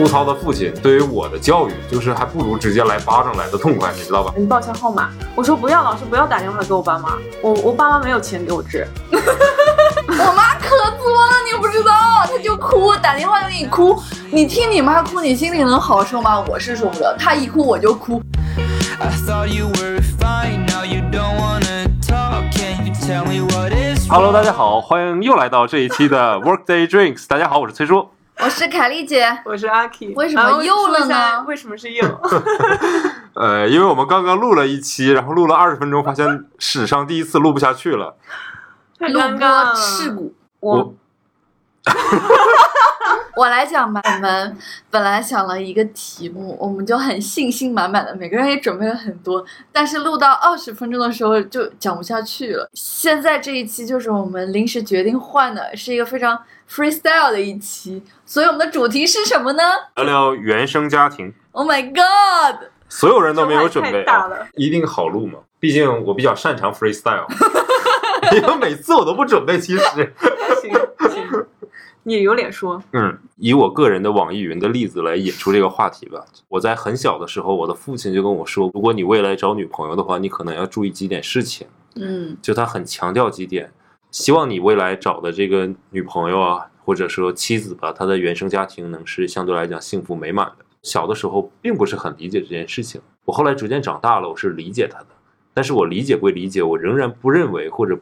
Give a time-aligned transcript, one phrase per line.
[0.00, 4.32] 粗糙的父亲对于我的教育，就是还不如直接来巴掌来的痛快，你知道吧？
[4.34, 8.88] 你报下号码，我说不要，老师不要打电话给我爸妈，我我爸妈没有钱给我治。
[9.12, 11.92] 我妈可作了，你不知道，
[12.24, 13.94] 她就哭，打电话就给你哭。
[14.30, 16.42] 你听你妈哭，你心里能好受吗？
[16.48, 18.22] 我是受不了，她一哭我就哭。
[19.00, 22.50] I thought you were fine, now you don't wanna talk.
[22.54, 27.26] Can you tell me what is Hello，大家好，欢迎又来到这一期的 Workday Drinks。
[27.28, 28.08] 大家好，我是崔叔。
[28.42, 32.02] 我是凯丽姐， 我是阿 K，为什么又了呢为什么是又？
[33.34, 38.16] 呃，因为我们刚刚录了一期，然后录了二十分钟，发现史上第一次录不下去了。
[38.98, 40.34] 太录播事故。
[40.60, 40.94] 我
[43.36, 44.56] 我来讲吧，我们
[44.90, 52.70] 本来想了一个题目，我们就很信心满满的，每个人也准备了很多，但是录到二十分钟的时候就讲不下去了。
[52.74, 56.38] 现在这一期就是我们临时决定换的，是一个非常
[56.70, 59.62] freestyle 的一期，所以我们的主题是什么呢
[59.96, 62.68] 聊聊原生家庭，？Oh my god！
[62.88, 64.04] 所有人都没有准备
[64.54, 65.40] 一定好录嘛。
[65.58, 67.26] 毕竟我比较擅长 freestyle，
[68.34, 69.58] 因为每次我都不准备。
[69.58, 69.80] 其实，
[70.62, 70.72] 行
[71.10, 71.46] 行，
[72.04, 76.24] 你也有脸说，嗯，以我个人的网易云的例子来引出这个话题吧。
[76.48, 81.66] 我在很小的时候，我的父亲就跟我说，如果你未来找女朋友的话，你可能要注意几点事情。
[81.96, 83.70] 嗯就他很强调几点，
[84.10, 90.64] 希望你未来找的这个女朋友啊，或者说妻子吧，她的原生家庭能是相对来讲幸福美满的。
[90.82, 95.06] 小的时候并不是很理解这件事情，我后来逐渐长大了，我是理解他的，
[95.52, 97.98] 但是我理解归理解，我仍然不认为或者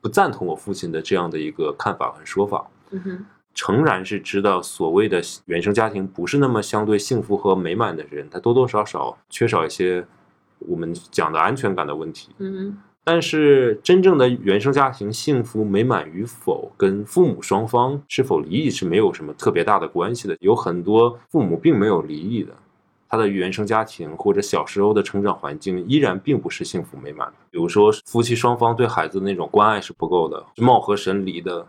[0.00, 2.66] 不赞同我父亲的这样的一个看法和说法。
[2.90, 10.06] 嗯哼，诚然是知道所谓的原生家庭不是那么相对幸福和美满的人，他多多少少缺少一些
[10.60, 12.30] 我们讲的安全感的问题。
[12.38, 12.78] 嗯哼，
[13.08, 20.36] 但是真正的原生家庭幸福美满与否，跟父母双方是否离异是没有什么特别大的关系的。
[20.40, 22.52] 有很多父母并没有离异的，
[23.08, 27.34] 他的原生家庭或者小时候的成长环境依然并不是幸福美满的。
[27.48, 31.64] 比如说，夫妻双方对孩子的那种关爱是不够的，是貌合神离的，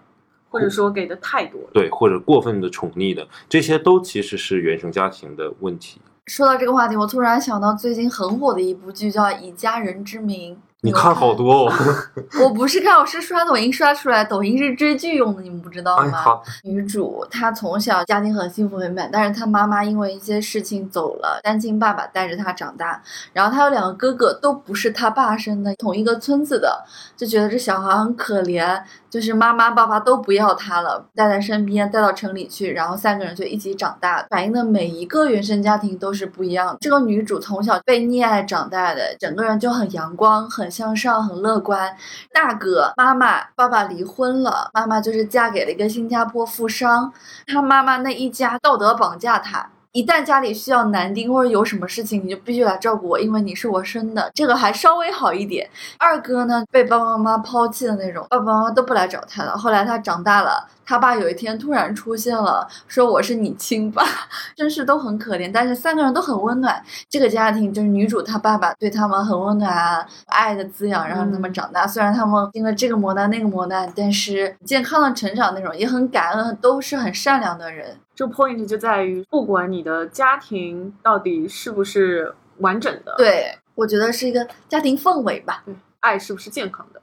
[0.49, 1.67] 或者说给的太多了。
[1.71, 6.01] 对，或者过分的宠溺的，这些都其实是原生家庭的问题。
[6.25, 11.73] 说到这个话题，我突然想到最近很火的一部剧叫《以家人之名》，你看好多哦，
[12.43, 16.23] 我不是看，我是刷抖音刷出来，抖音是追剧用的，你们不知道吗？
[16.63, 23.01] 哎，女主她从小家庭很幸福美满，但是她妈妈因为一些事情走了，单亲爸爸带着她长大，
[23.33, 26.85] 然后她有两个哥哥，都不是她爸生的，同一个村子的，
[27.17, 28.79] 就觉得这小孩很可怜，
[29.09, 36.77] 就是妈妈爸爸都不要她了，带在身边，带到城里去，然后三个人就一起长大，反映的每一个原生家庭都是不一样的。
[36.79, 41.95] 这个女主从小被溺爱长大的，整个人就很阳光、很向上、很乐观，
[42.33, 47.11] 大哥、妈妈、爸爸离婚了，妈妈就是嫁给了一个新加坡富商，
[47.45, 49.69] 他妈妈那一家道德绑架他。
[49.93, 55.67] 一旦家里需要男丁或者有什么事情，你就必须来照顾我，因为你是我生的，这个还稍微好一点。
[55.97, 59.57] 二哥呢，被爸爸妈妈抛弃的那种，爸爸妈妈都不来找他了。
[59.57, 64.01] 后来他长大了，他爸有一天突然出现了，说我是你亲爸，
[64.55, 66.81] 真是都很可怜，但是三个人都很温暖。
[67.09, 71.85] 这个家庭就是女主她爸爸对他们很温暖啊，爱的滋养，让他们长大。
[71.85, 77.97] 虽然他们经历这个磨难那个磨难，但是健康的成长那种，也很感恩，都是很善良的人。
[78.15, 85.65] 这个 point 就在于，不管你的家庭到底是不是完整的，，对，我觉得是一个家庭氛围吧。
[85.99, 87.01] 爱是不是健康的，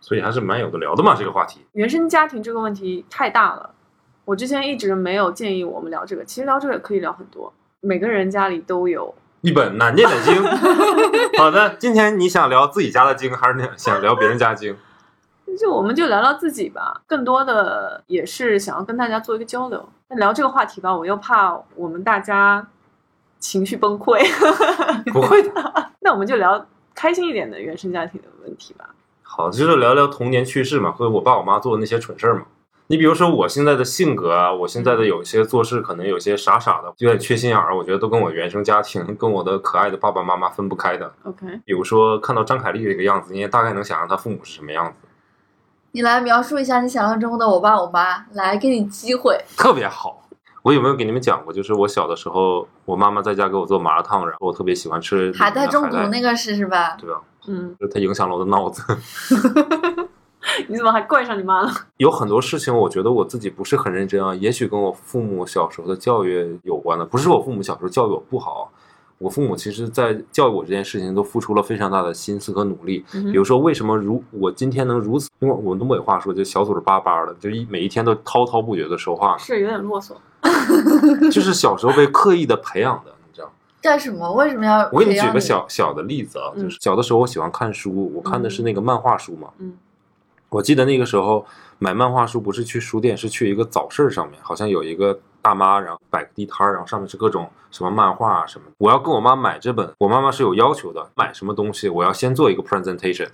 [0.00, 1.60] 所以还是蛮有的聊的嘛，这个话题。
[1.72, 3.70] 原生家庭这个问题太大了。
[4.24, 7.52] 我之前一直没有建议我们聊这个，其实聊这个可以聊很多。
[7.80, 10.34] 每个人家里都有，一本难念的经。
[11.38, 14.76] 好的，今天你想聊自己家的经，还是你想聊别人家经？
[15.58, 19.88] 就我们就聊聊自己吧，更多的也是想要跟大家做一个交流。
[20.08, 22.64] 那聊这个话题吧，我又怕我们大家
[23.40, 24.20] 情绪崩溃，
[25.12, 25.50] 不会的。
[26.00, 28.90] 那我们就聊开心一点的原生家庭的问题吧。
[29.40, 32.42] 好，就是聊聊童年趣事嘛，和我爸我妈做的那些蠢事儿嘛。
[32.88, 41.10] 你比如说我现在的性格啊，我现在的有些做事可能有些傻傻的，有点缺心眼儿，我觉得都跟我原生家庭、跟我的可爱的爸爸妈妈分不开的。
[41.22, 45.08] OK，比如说看到张凯丽这个样子，你也大概能想象她父母是什么样子，
[45.92, 49.42] 你来描述一下你想象中的我爸我妈，来给你机会。
[49.56, 50.18] 特别好。
[50.62, 51.50] 我有没有给你们讲过？
[51.50, 56.96] 就是我小的时候，我妈妈在家给我做麻辣烫，然后我特别喜欢吃海带中毒那个是是吧？
[57.00, 57.22] 对吧？
[57.46, 58.82] 嗯，就它影响了我的脑子。
[60.68, 61.70] 你怎么还怪上你妈了？
[61.98, 67.04] 有很多事情，我觉得我自己不是很认真啊，也许跟我父母小时候的教育有关的。
[67.04, 68.70] 不是我父母小时候教育我不好，
[69.18, 73.04] 我父母其实在教育我这件事情都付出了非常大的心思和努力。
[73.14, 75.28] 嗯比如说，为什么如我今天能如此？
[75.40, 79.36] 因为我们东北话说，就小嘴儿巴巴的，就一每一天都滔滔不绝的说话。
[79.38, 80.14] 是有点啰嗦。
[81.30, 83.12] 就是小时候被刻意的培养的。
[83.80, 84.32] 干什么？
[84.32, 84.88] 为什么要？
[84.92, 89.48] 我给你举个小小的例子啊，嗯就是小的时候我喜欢看书，我看的是那个漫画书嘛。
[89.58, 89.76] 嗯
[90.48, 91.46] 我记得那个时候
[91.78, 98.72] 买漫画书不是去书店，是去一个早市上面，好像有一个大妈，然后摆个地摊儿，然后上面是各种什么漫画啊什么的。
[98.78, 103.28] 我要跟我妈买这本，我妈妈是有要求的，买什么东西我要先做一个 presentation。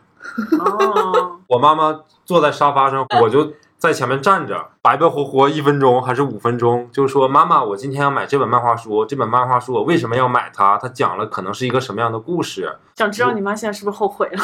[0.61, 10.78] 哦，我妈妈坐在沙发上，我就在前面站着，白白活活一分钟还是五分钟，就是说妈妈，我今天要买这本漫画书，这本漫画书我为什么要买它？
[10.78, 12.78] 它讲了可能是一个什么样的故事？
[12.96, 14.43] 想知道你妈现在是不是后悔了？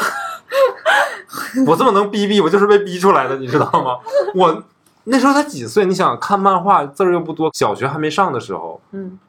[1.67, 3.97] 我这么能逼逼，我就是被逼出来的，你知道吗？
[4.35, 4.63] 我
[5.05, 9.19] 那时候才几岁，你想看漫画字儿又不多，小学还没上的时候，嗯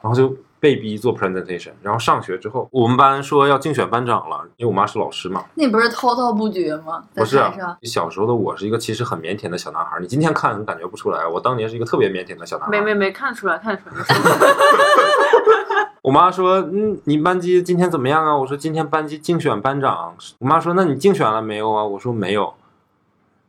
[0.00, 7.02] 然后就被逼做 presentation，然后上学之后，我们班说要竞选班长了，因为我妈是老师嘛，你不是滔滔不绝吗？
[7.16, 12.70] 不是啊，小时候的我是一个其实很腼腆的小男孩，你今天看你感觉不出来，我当年是一个特别腼腆的小男孩。
[12.70, 13.94] 没没没看出来，看出来。
[16.02, 22.54] 我妈说：“嗯，你班级今天怎么样啊？”我说：“今天班级竞选班长。”我妈说：“那你竞选了没有啊？”我说：“没有。”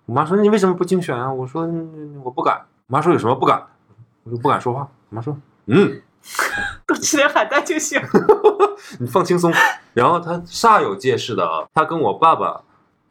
[0.06, 3.64] 我妈说：“你为什么不竞选啊？”我说：“嗯我不敢。”我妈说：“有什么不敢？”
[4.26, 6.00] 我说：“不敢说话。”我妈说：“嗯，
[6.88, 8.02] 多吃点海带就行。
[9.00, 9.54] 你放轻松。”
[9.94, 12.62] 然后他煞有介事的啊，她跟我爸爸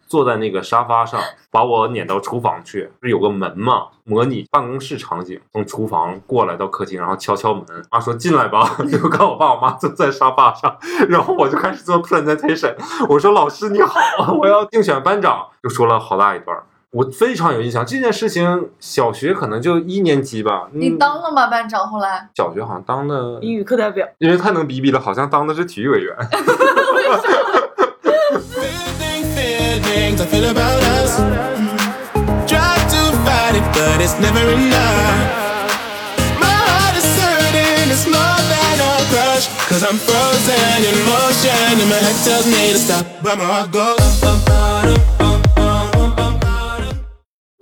[0.06, 1.20] 坐在那个沙发上，
[1.50, 7.64] 把我撵到厨房去，不是有个门嘛，模拟办公室场景，从厨房过来到客厅，然后敲敲门。
[7.91, 10.76] 妈说进来吧， 就看我爸我妈坐在沙发上，
[11.09, 12.75] 然后我就开始做 presentation。
[13.09, 14.00] 我说老师你好，
[14.35, 16.59] 我要竞选班长，就说了好大一段。
[16.92, 21.46] 我非常有印象，这件事情小学可能就一年级吧，你嗯当了吗？
[21.46, 26.14] 班长后来小学好像当的，英语课代表，因为太能逼逼了，好像当的是体育委员。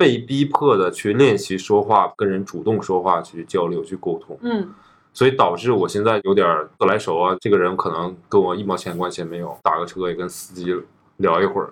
[0.00, 4.72] 被逼迫的去练习说话，跟人主动说话，去交流，去沟通，嗯，
[5.12, 7.36] 所以导致我现在有点儿自来熟啊。
[7.38, 10.74] 这个人可能跟我一毛钱关系也没有，打个车也跟司机
[11.18, 11.68] 聊一会儿，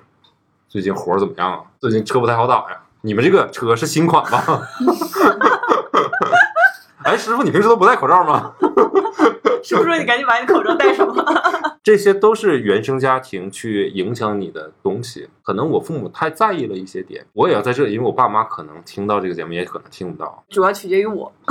[0.68, 1.60] 最近活儿怎么样啊？
[1.80, 2.82] 最近车不太好打呀。
[3.00, 4.68] 你们这个车是新款吧？
[7.04, 8.52] 哎，师傅，你平时都不戴口罩吗？
[9.62, 11.24] 是不是说你赶紧把你的口罩戴上吧？
[11.82, 15.30] 这些都是原生家庭去影响你的东西。
[15.48, 20.44] 可能我父母太在意了一些点，我也要在这里，因为我爸妈可能听到这个节目，也可能听不到。
[20.50, 21.32] 主要取决于我。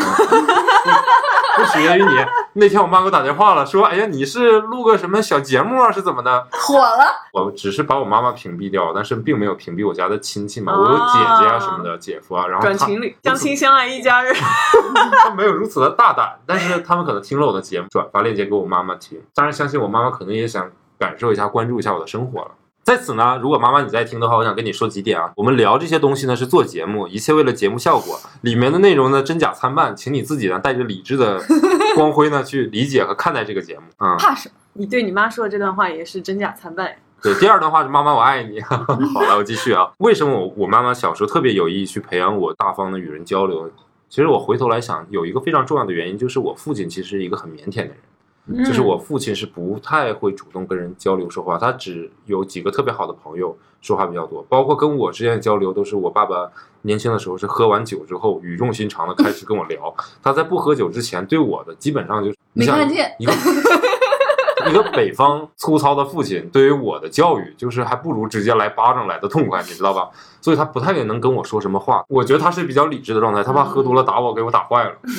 [1.57, 2.11] 不取决于你。
[2.53, 5.91] 那天我妈给我打电话了，说：“哎呀，你是录个什么小节目啊？
[5.91, 10.73] 是怎么的火了，？”我只是把我妈妈屏蔽掉，但是并没有屏蔽我家的亲戚嘛。
[10.73, 14.31] 啊我有姐姐啊什么的，姐夫啊，然后他转群里，相亲相爱一家人。
[15.23, 19.19] 他没有如此的大胆，但是他们可能听了我的节目，转发链接给我妈妈听。
[19.33, 20.69] 当然，相信我妈妈可能也想
[20.99, 22.51] 感受一下、关注一下我的生活了。
[22.87, 25.29] 在此呢，如果妈妈你在听的话，我想跟你说几点啊。
[25.35, 28.17] 我们聊这些东西呢是做节目，一切为了节目效果。
[28.43, 31.37] 里面的内容呢真假参半，请你自己呢带着理智的
[31.95, 33.81] 光辉呢去理解和看待这个节目。
[33.99, 34.55] 嗯，怕什么？
[34.71, 36.89] 你对你妈说的这段话也是真假参半。
[37.21, 38.61] 对，第二段话是妈妈我爱你。
[38.63, 39.91] 好了，我继续啊。
[39.97, 43.69] 为什么我我妈妈小时候特别有意去培养我大方的与人交流？
[44.07, 47.97] 其实我回头来想，有一个非常重要的原因，就是我父亲其实是一个很腼腆的人。
[48.47, 56.49] 嗯就是我父亲是不太会主动跟人交流说话，他只有几个特别好的朋友说话比较多，包括跟我之间的交流都是我爸爸
[56.83, 63.33] 年轻的时候是喝完酒之后语重心长的开始跟我聊，他在不喝酒之前对我的基本上就是没看见一个
[64.69, 70.09] 一个北方粗糙的父亲对于我的教育就是还不如直接来巴掌来的痛快，你知道吧？
[70.41, 74.91] 所以他不太能跟我说什么话，我觉得他是比较理智的状态，他怕喝多了打我给我打坏了。
[75.03, 75.13] 嗯，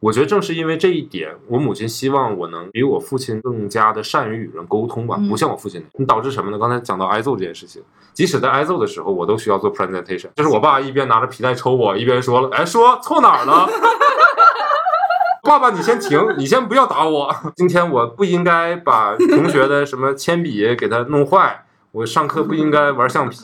[0.00, 5.84] 我觉得正是因为这一点，我母亲希望我能比我父亲更加的善于与人沟通吧，嗯不像我父亲。
[5.98, 6.58] 你导致什么呢？
[6.58, 7.82] 刚才讲到挨揍这件事情，
[8.14, 13.68] 即使在挨揍的时候，我都需要做 presentation，就是我爸一边拿着皮带抽我，一边说了：“哎，说错哪儿了？”
[15.44, 17.34] 爸爸，你先停，你先不要打我。
[17.54, 23.38] 今天我不应该把同学的什么铅笔给他弄坏，我上课不应该玩橡皮。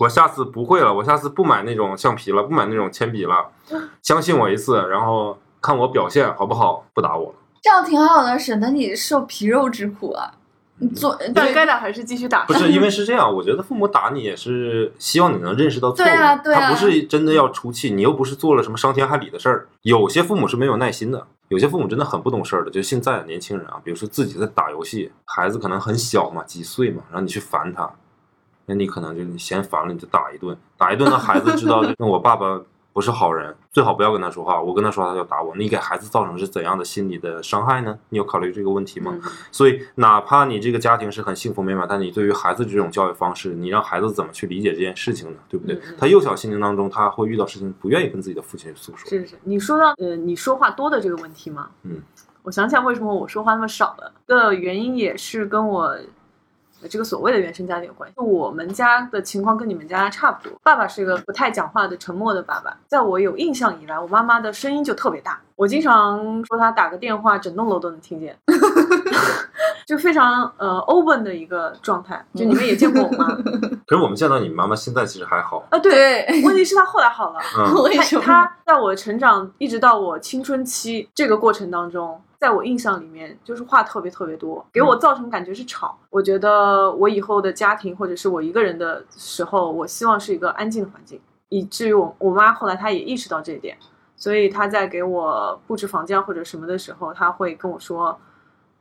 [0.00, 3.50] 我下次不会了，我下次不买那种橡皮了，不买那种铅笔了。
[4.02, 7.34] 相信我一次，然后看我表现好不好，不打我了。
[7.60, 10.32] 这样挺好的，省得你受皮肉之苦啊。
[10.82, 12.46] 你做但该打还是继续打。
[12.46, 19.68] 不是 因为是这样，我觉得父母打你也是希望你能认识到错误，对啊对啊他不是真的要出气，你又不是做了什么伤天害理的事儿。
[19.82, 22.70] 有些父母是没有耐心的，有些父母真的很不懂事儿的。
[22.70, 27.90] 就现在的年轻人啊，比如说自己在打游戏，孩子可能很小嘛，几岁嘛，然后你去烦他，
[28.66, 32.60] 那你可能就你嫌烦了，你就打一顿，打一顿，那孩子知道， 那我爸爸
[32.92, 34.60] 不是好人，最好不要跟他说话。
[34.60, 35.54] 我跟他说话，他就打我。
[35.56, 37.96] 你给孩子造成是怎样的心理的伤害呢？
[38.08, 39.12] 你有考虑这个问题吗？
[39.24, 45.38] 嗯所以，哪怕你这个家庭是很幸福美满，但你对于孩子这种教育方式，你让孩子怎么去理解这件事情呢？
[45.48, 45.80] 对不对？
[45.98, 49.08] 他幼小心灵当中，他会遇到事情，不愿意跟自己的父亲诉说。
[49.08, 52.02] 是是是，你说到呃，你说话多的这个问题吗，嗯，
[52.42, 56.00] 我想起来为什么我说话那么少了，的原因也是跟我呃
[56.88, 58.16] 这个所谓的原生家庭有关系。
[58.16, 68.36] 就我们家的情况跟你们家差不多，爸爸是一个不太讲话的沉默的爸爸，在我有印象以来，我妈妈的声音就特别大，我经常说她打个电话，整栋楼都能听见。
[69.86, 73.26] 就非常呃 open 的一个状态，就你们也见过我妈
[73.86, 75.78] 可是我们见到你妈妈现在其实还好，啊？
[75.80, 78.22] 对，问题是她后来好了，嗯， 为什么？
[78.22, 85.98] 他他在我成长一直到我青春期这个过程当中，在我印象里面就是话特别特别多，给我造成感觉是吵。
[86.08, 91.20] 我觉得我以后的家庭或者是我一个人的时候，我希望是一个安静的环境，
[91.50, 93.76] 以至于我我妈后来她也意识到这一点，
[94.16, 98.18] 所以她在给我布置房间或者什么的时候，她会跟我说。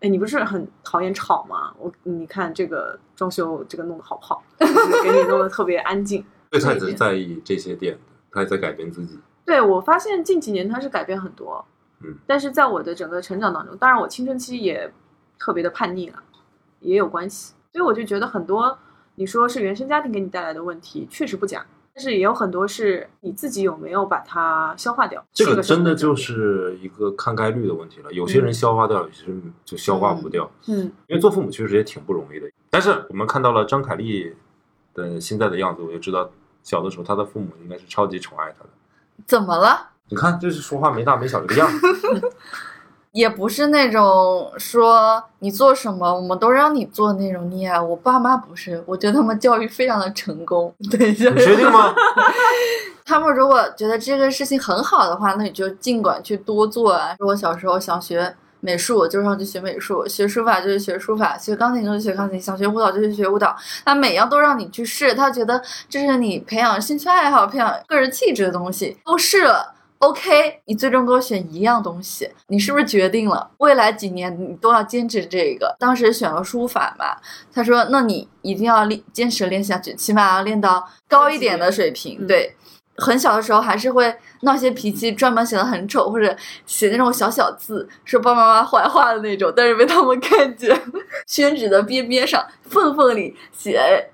[0.01, 1.73] 哎，你不是很讨厌吵吗？
[1.77, 4.41] 我你看这个装修，这个弄得好不好？
[5.03, 6.23] 给你弄得特别安静。
[6.49, 7.99] 对他也是在意这些点的，
[8.31, 9.19] 他也在改变自己。
[9.45, 11.65] 对我发现近几年他是改变很多，
[12.03, 14.91] 嗯，但是在我的整个成长当中，当然我青春期也
[15.37, 16.21] 特别的叛逆了，
[16.79, 18.77] 也有关系，所以我就觉得很多
[19.15, 25.23] 你说是原生家庭给你带来的问题，确实不假，但是也有很多是你自己有没有把它消化掉。
[25.33, 28.11] 这个真的就是一个看概率的问题了。
[28.13, 30.49] 有些人消化掉，有些人就消化不掉。
[30.67, 32.49] 嗯因为做父母确实也挺不容易的。
[32.69, 34.33] 但是我们看到了张凯丽
[34.93, 36.29] 的现在的样子，我就知道
[36.63, 38.69] 小的时候她的父母应该是超级宠爱她的。
[39.25, 39.89] 怎么了？
[40.09, 42.31] 你看，就是说话没大没小这个样子。
[43.11, 47.79] 也不是那种说你做什么我们都让你做那种溺爱。
[47.79, 50.73] 我爸妈不是，我觉得他们教育非常的成功。
[50.91, 51.93] 对，就你确定吗？
[53.03, 57.15] 他们如果觉得这个事情很好的话，那你就尽管去多做啊。
[57.19, 63.55] 我小时候想学美术，就上去学美术；学书法就是学书法；学钢琴就是学钢琴；想学舞蹈就是学舞蹈。
[63.83, 68.95] 他每样都让你去试，他觉得这是你培养兴趣爱好、培养个人气质的东西。
[69.03, 69.73] 都试了。
[69.99, 75.75] OK，你最终给我选一样东西，你是不是决定了未来几年你都要坚持这个？
[75.77, 77.17] 当时选了书法嘛，
[77.53, 82.17] 他说那你一定要练，坚持练下去，起码要练到高一点的水平。
[82.21, 82.55] 嗯对，
[82.95, 86.33] 很小的时候还是会闹些脾气，专门写的很丑，或者
[86.65, 90.81] 写那种小小字，说爸爸妈妈坏话的那种，但是被他们看见，
[91.27, 94.11] 宣纸的边边上缝缝里写。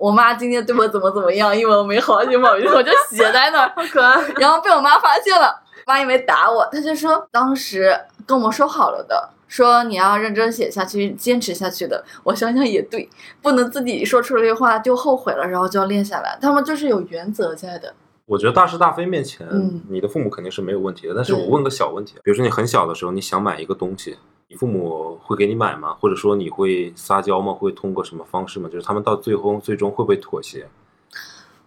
[0.00, 4.18] 我妈今天对我怎么怎么样，因为我没好，英 文我就写在那儿，好可爱。
[4.38, 5.54] 然后被我妈发现了，
[5.86, 7.94] 妈也没打我，她就说当时
[8.26, 12.02] 跟我们说好了的，说你要认真写下去，坚持下去的。
[12.24, 13.10] 我想想也对，
[13.42, 16.38] 不能自己说出这句话就后悔了，然后就要练下来。
[16.40, 17.92] 他们就是有原则在的。
[18.24, 21.14] 我觉得大是大非面前，嗯你的父母肯定是没有问题的。
[21.14, 24.16] 但是我问个小问题，比如说你很小的时候，你想买一个东西，你
[24.56, 25.96] 父母会给你买吗？
[26.00, 27.52] 或者说你会撒娇吗？
[27.52, 28.68] 会通过什么方式吗？
[28.68, 30.68] 就是他们到最后最终会不会妥协？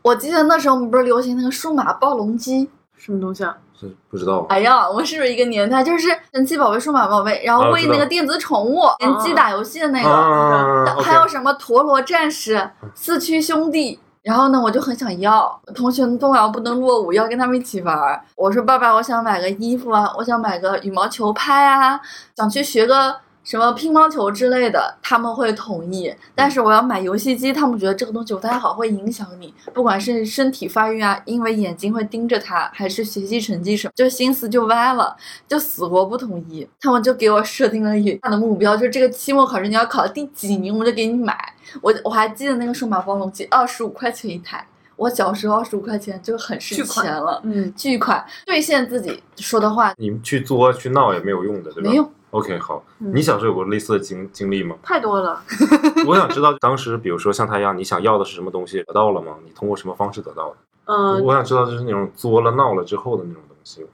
[0.01, 2.69] 我记得那时候我们不是流行那个数码暴龙机？
[2.97, 3.57] 什么东西啊？
[3.79, 4.45] 是不知道。
[4.49, 5.83] 哎呀，我们是不是一个年代？
[5.83, 10.09] 就是神奇宝贝、数码宝贝，然后喂那个电子宠物，联机打游戏的那个。
[10.09, 13.99] 啊还有什么陀螺战士、四驱兄弟。
[14.23, 18.23] 然后呢，我就很想要，同学们都好像不能落伍，要跟他们一起玩。
[18.35, 21.99] 我说爸爸，我想买个衣服啊，我想买个羽毛球拍啊，
[22.35, 26.13] 想去学个什么乒乓球之类的，他们会同意。
[26.33, 35.15] 但是我要买游戏机，他们觉得这个东西不太好，会影响你，不管是身体发育啊，因为眼睛会盯着它，还是学习成绩什么，就心思就歪了，
[35.47, 36.67] 就死活不同意。
[36.79, 41.37] 他们就给我设定了远大的目标，就是这个期末考试你要考第几名，我就给你买。
[41.81, 44.65] 我我还记得那个数码暴龙机，二十五块钱一台。
[44.95, 51.89] 我小时候二十五块钱就很是钱了，嗯，巨款兑现自己说的话你去作去闹也没有用的，对吧？
[51.89, 52.09] 没用。
[52.33, 54.75] OK，好，嗯你小时候有过类似的经经历吗？
[54.81, 55.41] 太多了。
[56.07, 59.35] 我想知道当时，比如说像他一样，你想要的是什么东西，得到了吗？
[59.45, 60.55] 你通过什么方式得到的？
[60.85, 63.93] 嗯、我想知道就是那种作了闹了之后的那种东西有吗。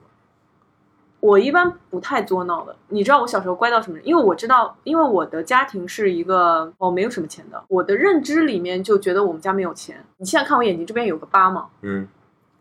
[1.20, 2.74] 我一般不太作闹的。
[2.88, 4.00] 你知道我小时候乖到什么？
[4.04, 10.02] 因为我知道，因为我的家庭是一个哦没有什么钱的，我的认知里面就觉得我们家没有钱。
[10.16, 11.68] 你现在看我眼睛这边有个疤吗？
[11.82, 12.08] 嗯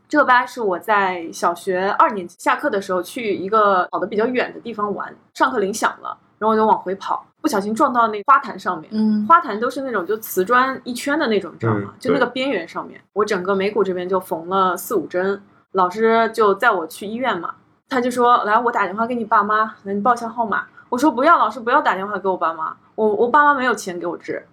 [0.08, 8.88] 这个疤是我在小学二年级下课的时候去一个跑得比较远的地方玩，上课铃响了，然后我就往回跑，不小心撞到那个花坛上面。
[8.92, 11.90] 嗯，花坛都是那种就瓷砖一圈的那种，你知道吗？
[11.92, 15.40] 嗯就那个边缘上面，我整个眉骨这边就缝了四五针。
[15.72, 17.54] 老师就载我去医院嘛，
[17.90, 24.42] 他就说：“来，我打电话给你爸妈，来你报一下号码。”我说：“不要，老师不要打电话给我爸妈，我我爸妈没有钱给我治。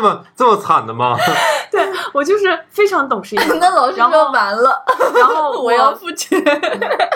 [0.00, 1.16] 所这么这么惨的吗？
[1.70, 4.82] 对我就是非常懂事一个 那老师然后说完了，
[5.14, 6.42] 然后 我要付钱。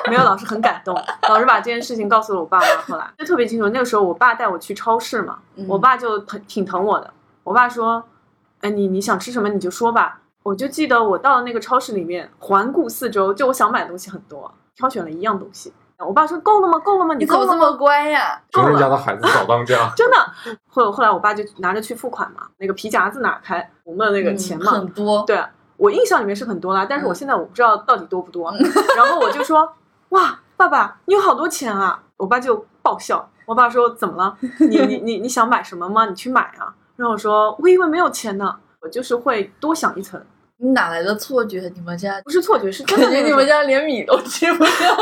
[0.09, 0.95] 没有老师很感动，
[1.29, 2.67] 老师把这件事情告诉了我爸妈。
[2.87, 7.11] 后来就特别清楚，那个时候我爸带我去超市嘛，嗯我爸就疼挺疼我的。
[7.45, 8.03] 我爸说
[8.61, 15.73] ：“哎，你你想吃什么你就说吧。”我就记得我到了那个超市里面，环顾四周，就我想买的东西很多，挑选了一样东西。
[16.05, 16.79] 我爸说：“够了吗？
[16.79, 17.15] 够了吗？
[17.15, 18.41] 你怎么这么乖呀？
[18.51, 19.91] 穷人家的孩子早当家？
[19.97, 20.17] ”。真的。
[20.69, 25.25] 后后来我爸就拿着去付款嘛，那个皮夹子拿开，我们的那个钱嘛，嗯很多。
[25.27, 25.43] 对
[25.77, 28.53] 我印象里面是很多啦，但是我嗯现在我不知道到底多不多。
[28.97, 29.73] 然后我就说
[30.11, 33.29] ：“哇，爸爸，你有好多钱啊！”我爸就爆笑。
[33.47, 34.37] 我爸说：“怎么了？
[34.61, 36.07] 你你你你想买什么吗？
[36.07, 40.21] 你去买啊！”然后我说：“我以为没有钱呢。”我就是会多想一层，
[40.57, 41.71] 你哪来的错觉？
[41.73, 44.97] 你们家不是错觉，是真的感觉你们家连米都吃不上。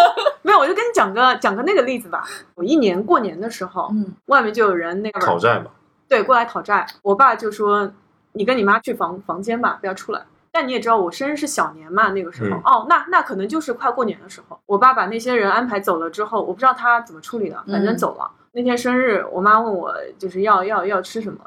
[0.51, 0.59] 没有。
[0.59, 2.25] 我就跟你讲个讲个那个例子吧。
[2.55, 5.71] 我一年过年的时候，嗯外面就有人那个讨债嘛，
[6.09, 6.87] 对，过来讨债。
[7.03, 7.91] 我爸就说
[8.33, 14.59] ：“你跟你妈去房房间吧，不要出来。”但你也知道，我生日是小年嘛，那个时候，嗯哦，那那可能就是快过年的时候。
[14.67, 18.29] 我爸把那些人安排走了之后，我不知道他怎么处理的，反正嗯走了。
[18.53, 21.39] 那天生日，我妈问我就是要要要吃什么，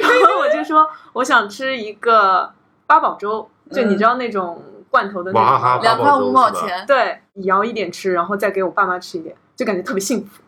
[0.00, 2.48] 然后我就说我想吃一个
[2.86, 4.62] 八宝粥，就你知道那种
[4.94, 10.40] 罐头的那娃哈种，两块五毛钱，对，舀一点吃，然后再给我爸妈吃一点，就感觉特别幸福。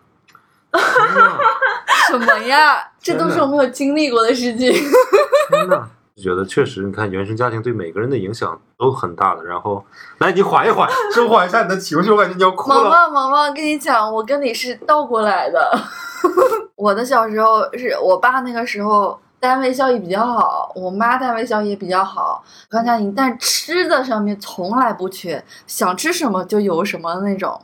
[2.08, 2.80] 什么呀？
[3.00, 4.72] 这都是我没有经历过的事情。
[5.50, 9.42] 真的，就觉得确实，你看原生家庭对每个人的影响都很大的。
[9.42, 9.84] 然后，
[10.18, 12.84] 来，你缓一缓，舒缓一下你的情绪，我感觉你要哭了。
[12.84, 15.76] 毛毛毛毛，跟你讲，我跟你是倒过来的。
[16.76, 27.60] 我的小时候是我爸那个时候单位效益比较好，我妈单位效益也比较好，宽家庭，但吃的上面从来不缺，想吃什么就有什么那种。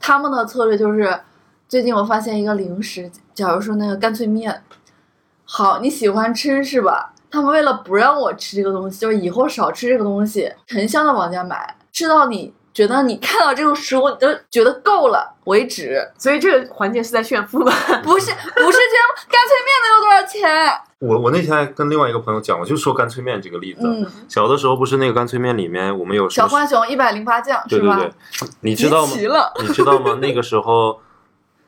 [0.00, 1.20] 他们的策略就是，
[1.68, 4.62] 最近我发现一个零食，假如说那个干脆面，
[5.44, 7.12] 好，你喜欢吃是吧？
[7.30, 16.08] 他们为了不让我吃这个东西，就是以后少吃这个东西，沉香的往家买，吃到你觉得你看到这个食物你都觉得够了为止。
[16.16, 17.72] 所以这个环节是在炫富吧？
[18.04, 20.80] 不是不是这样，干脆面能有多少钱？
[21.04, 23.80] 我我那天还跟另外一个朋友讲，我就说干脆面这个例子。
[23.84, 27.62] 嗯，小的时候不是那个干脆面里面我们有小浣熊一百零八将？
[27.68, 28.10] 对对对，
[28.62, 29.12] 你知道吗？
[29.14, 30.18] 你知道吗？
[30.22, 30.98] 那个时候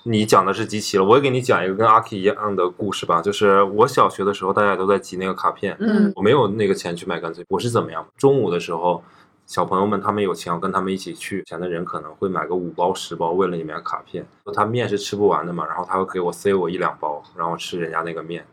[0.04, 3.20] 你讲的是集齐了，我也给你讲一个跟阿 K 一样的故事吧。
[3.20, 8.06] 就是我小学的时候，大家都在集那个卡片，嗯我没有那个钱去买干脆，我是怎么样？
[8.16, 9.02] 中午的时候。
[9.46, 14.26] 小朋友们他们有钱，我跟他们一起去，钱的人可能会买个五包十包，为了里面卡片。
[14.52, 18.44] 他面是吃不完的嘛，然后他会给我塞我一两包，然后吃人家那个面。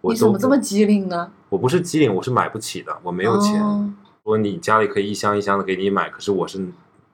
[0.00, 1.30] 我你怎么这么机灵呢？
[1.48, 3.60] 我不是机灵，我是买不起的，我没有钱。
[3.62, 3.92] 哦
[4.24, 6.62] 说你家里可以一箱一箱的给你买，可是我是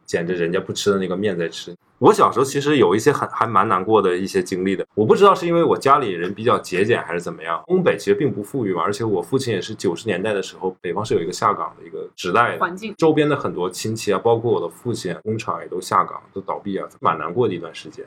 [0.04, 1.72] 捡着人家不吃的那个面在吃。
[2.00, 7.62] 我小时候其实有一些很还蛮难过的一些经历的，我不知道是因为我家里人比较节俭还是怎么样。
[7.68, 18.04] 东北其实并不富裕嘛，而且我父亲也是九十年代的时候，北方是有一个下岗的一个时代的，环境周边的很多亲戚啊，包括我的父亲，工厂也都下岗，都倒闭啊，蛮难过的一段时间。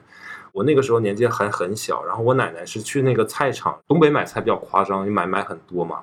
[0.58, 6.00] 我那个时候年纪还很小，然后我奶奶是去那个菜场，东北买菜比较夸张，你买买很多嘛，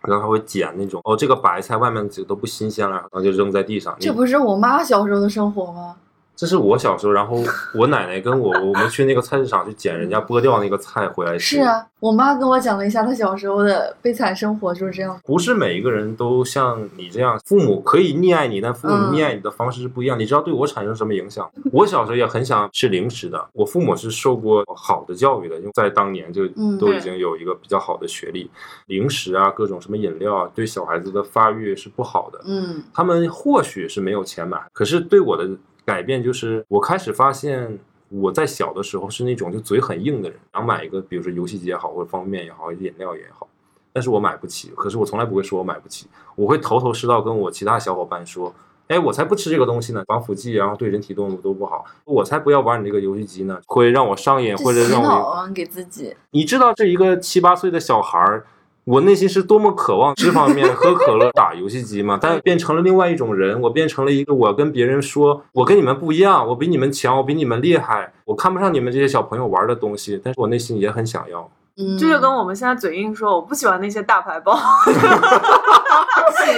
[0.00, 3.96] 然后她会捡那种哦，这个白菜外面这个都不新鲜了，然后就扔在地上。
[4.00, 5.94] 这不是我妈小时候的生活吗？
[6.40, 7.36] 这是我小时候，然后
[7.74, 11.56] 我奶奶跟我，我们去那个菜市场去捡人家剥掉那个菜回来吃。
[11.56, 15.20] 是，啊，我妈跟我讲了一下她小时候的悲惨生活，就是这样。
[15.22, 20.18] 不是每一个人都像你这样，父母可以溺爱你，但父母嗯溺爱你的方式是不一样。
[20.18, 21.46] 你知道对我产生什么影响？
[21.72, 28.50] 我小时候也很想吃零食的，我父母是受过好的教育的，因为在当年就嗯都已经有一个比较好的学历。
[28.86, 32.40] 零食啊，各种什么饮料啊，对小孩子的发育是不好的。
[32.46, 35.46] 嗯他们或许是没有钱买，可是对我的
[35.90, 37.76] 改变就是，我开始发现
[38.08, 43.48] 我在小的时候是那种就嘴很硬的人，想买一个，比如说游戏机也好，或者方便面也好，饮料也好，
[43.92, 44.70] 但是我买不起。
[44.76, 48.54] 可是我从来不会说我买不起，我会头头是道跟我其他小伙伴说。
[48.86, 51.84] 哎，我才不吃这个东西呢，防腐剂，然后对人体动物都不好。
[52.04, 55.48] 我才不要玩你这个游戏机呢，会让我上瘾，或者让我。
[55.54, 56.16] 给自己。
[56.32, 58.44] 你知道，这一个七八岁的小孩儿，
[58.84, 62.18] 我内心是多么渴望吃方便面、喝可乐、打游戏机吗？
[62.20, 71.48] 但变成了另外一种人，我变成了一个我跟别人说，我跟你们不一样，我比你们强，我比你们厉害，我看不上你们这些小朋友玩的东西，但是我内心也很想要。
[71.76, 74.60] 嗯，这就跟我们现在嘴硬说我不喜欢那些大牌包，喜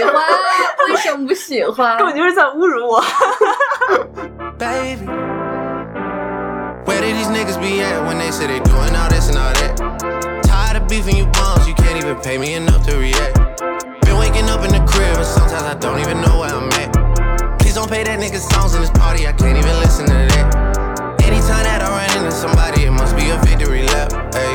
[0.02, 0.14] 欢，
[0.88, 1.98] 为什么不喜欢？
[1.98, 3.02] 根本就是在侮辱我。
[4.58, 5.06] baby.
[6.86, 9.52] Where did these niggas be at when they say they doing all this and all
[9.54, 10.21] that?
[10.92, 13.34] Beefing you bums, you can't even pay me enough to react.
[14.04, 17.58] Been waking up in the crib, and sometimes I don't even know where I'm at.
[17.58, 21.16] Please don't pay that nigga songs in this party, I can't even listen to that.
[21.24, 24.12] Anytime that I run into somebody, it must be a victory lap.
[24.36, 24.52] Hey,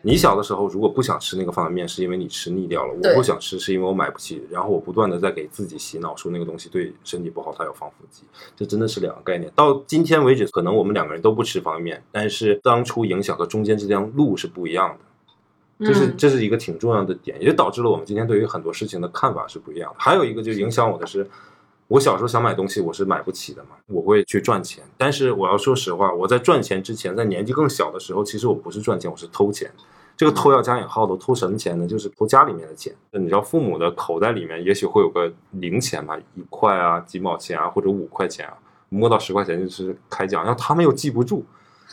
[0.00, 4.42] 你小的时候如果不想吃那个方便面，是因为你吃腻掉了；我不想吃，是因为我买不起。
[4.50, 8.22] 然后我不断的在给自己洗脑，说那个东西对身体不好，它有防腐剂。
[8.56, 9.52] 这真的是两个概念。
[9.54, 15.84] 到今天为止，可能我们两个人都不吃方便面，但是当初影响和中间这条路是不一样的。
[15.86, 19.96] 这是嗯这是一个挺重要的点，也导致了我们今天对于很多事情的看法是不一样的。
[19.98, 21.28] 还有一个就影响我的是，
[21.88, 24.82] 我小时候想买东西我是买不起的嘛，我会去赚钱。
[24.98, 29.70] 但是我要说实话，我在赚钱之前，在年纪更小的时候，其实我不是赚钱，我是偷钱。
[30.16, 31.86] 这个偷要加引号的，偷什么钱呢？
[31.86, 32.92] 就是偷家里面的钱。
[33.12, 38.54] 你知道，父母的口袋里面也许会有个零钱吧，一块啊、几毛钱啊，或者五块钱啊，
[38.88, 41.44] 摸到十块钱就是开奖，然后他们又记不住，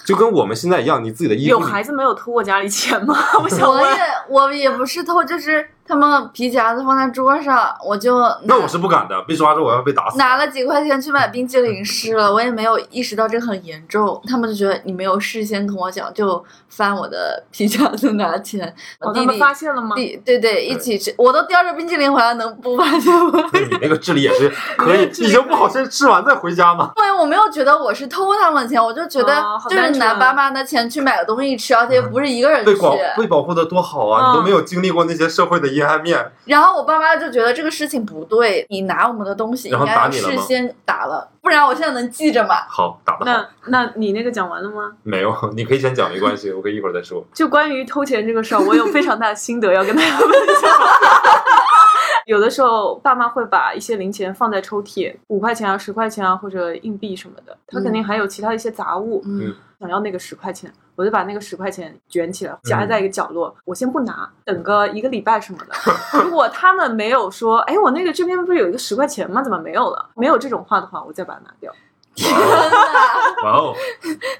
[0.05, 3.13] 就跟我们现在一样，你自己的衣服有孩子没有偷过家里钱吗？
[3.43, 3.83] 我想问。
[3.83, 3.97] 我也
[4.29, 10.17] 我也不是偷，就是他们皮夹子放在桌上，我就那我是不敢的，被抓住我要被打死。
[10.17, 14.21] 拿了几块钱去买冰淇淋吃了， 我也没有意识到这很严重。
[14.25, 18.73] 他们就觉得你没有事先跟我讲，就翻我的皮夹子拿钱。
[19.13, 19.95] 他们发现了吗？
[19.95, 23.43] 弟对对一起吃，我都叼着冰淇淋回来，能不发现吗？
[23.53, 26.91] 你那个智力也是可以， 你就不好先吃完再回家吗？
[26.97, 32.73] 因为我没有觉得我是偷他们钱，我就觉得就是拿爸妈的钱去买个东西吃，而且不是一个人去。
[32.73, 34.21] 被保被保护的多好啊！
[34.21, 36.23] 嗯你都没有经历过那些社会的阴暗面。
[36.45, 42.55] 然后我爸妈就觉得这个事情不对，你拿我们的东西然后应该要打你了吗事先打了，不然我现在能记着吗。
[42.69, 43.25] 好，打得好。
[43.25, 44.91] 那那你那个讲完了吗？
[45.03, 47.25] 没有，你可以先讲，没关系，我可以一会儿再说。
[47.33, 50.29] 就关于偷钱这个事儿，我有非常大的心得要跟大家分
[50.61, 50.69] 享。
[52.25, 59.21] 有的时候，爸妈会把一些零钱放在抽屉，五块钱啊、十块钱啊，或者硬币什么的，他肯定还有其他一些杂物。
[59.25, 63.55] 嗯想要那个十块钱，我就把那个十块钱卷起来，夹在一个角落。
[63.65, 65.73] 我先不拿，等个一个礼拜什么的。
[66.23, 69.41] 如果他们没有说，哎，我那个这边不是有一个十块钱吗？
[69.41, 70.09] 怎么没有了？
[70.15, 71.71] 没有这种话的话，我再把它拿掉。
[73.43, 73.73] 哇哦，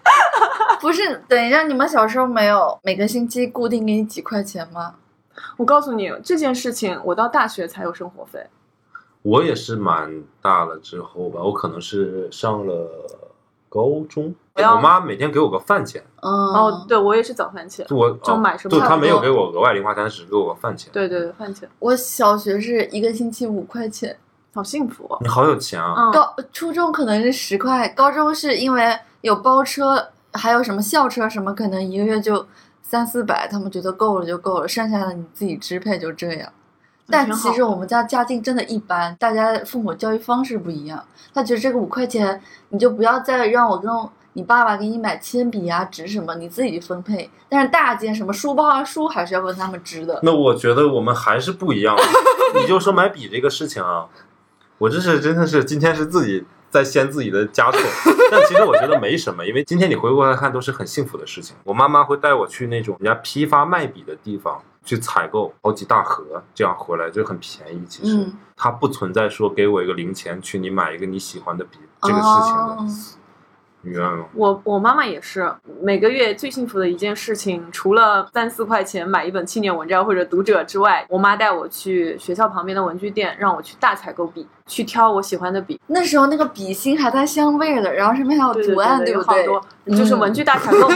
[0.80, 4.94] 不是，等一下，你们小时候没有每个星期固定给你几块钱吗？
[5.58, 8.46] 我告诉你这件事情，我到大学才有生活费。
[9.24, 12.88] 我也是蛮大了之后吧，我可能是上了
[13.74, 17.84] 高中，我妈每天给我个饭钱，嗯，哦，对我也是早饭钱。
[17.88, 20.92] 就我就买什么对她没有给我额外零花钱，只给我个饭钱。
[20.94, 24.16] 对对对，饭钱，我小学是一个星期五块钱，
[24.54, 25.18] 好幸福、哦。
[25.22, 25.96] 你好有钱啊！
[25.98, 32.46] 嗯，高初中可能是十块，高中是因为有包车，还有什么校车什么，可能一个月就
[32.84, 36.48] 三四百，他们觉得够了就够了，剩下的你自己支配，就这样。
[37.08, 41.04] 但其实我们家家境真的一般，大家父母教育方式不一样。
[41.34, 43.92] 他觉得这个五块钱，你就不要再让我跟
[44.34, 47.30] 你爸爸给你买铅笔啊、纸什么，你自己去分配。
[47.50, 50.20] 但是大件什么书包啊、书还是要问他们支的。
[50.24, 51.96] 那我觉得我们还是不一样。
[52.56, 54.08] 你就说买笔这个事情啊，
[54.78, 57.82] 我这是真的是今天是自己在掀自己的枷锁，
[58.32, 61.56] 但其实我觉得没什么，因为今天你回过来看都是很幸福的事情。
[61.63, 67.84] 我妈妈会带我去那种人家批发卖笔的地方去采购好几大盒，这样回来就很便宜。
[67.88, 72.88] 其实、嗯它不存在说给我一个零钱去你买一个你喜欢的笔这个事情的，哦
[73.82, 74.26] 你明白吗？
[74.36, 85.82] 我我妈妈也是，每个月最幸福的一件事情，除了三四块钱买一本青年文摘或者读者之外，我妈带我去学校旁边的文具店，让我去大采购笔，去挑我喜欢的笔。
[85.88, 89.46] 那时候那个笔芯还带香味的，然后上面还有对对图案，对对，不对？
[89.46, 90.96] 有好多，就是文具大采购嘛，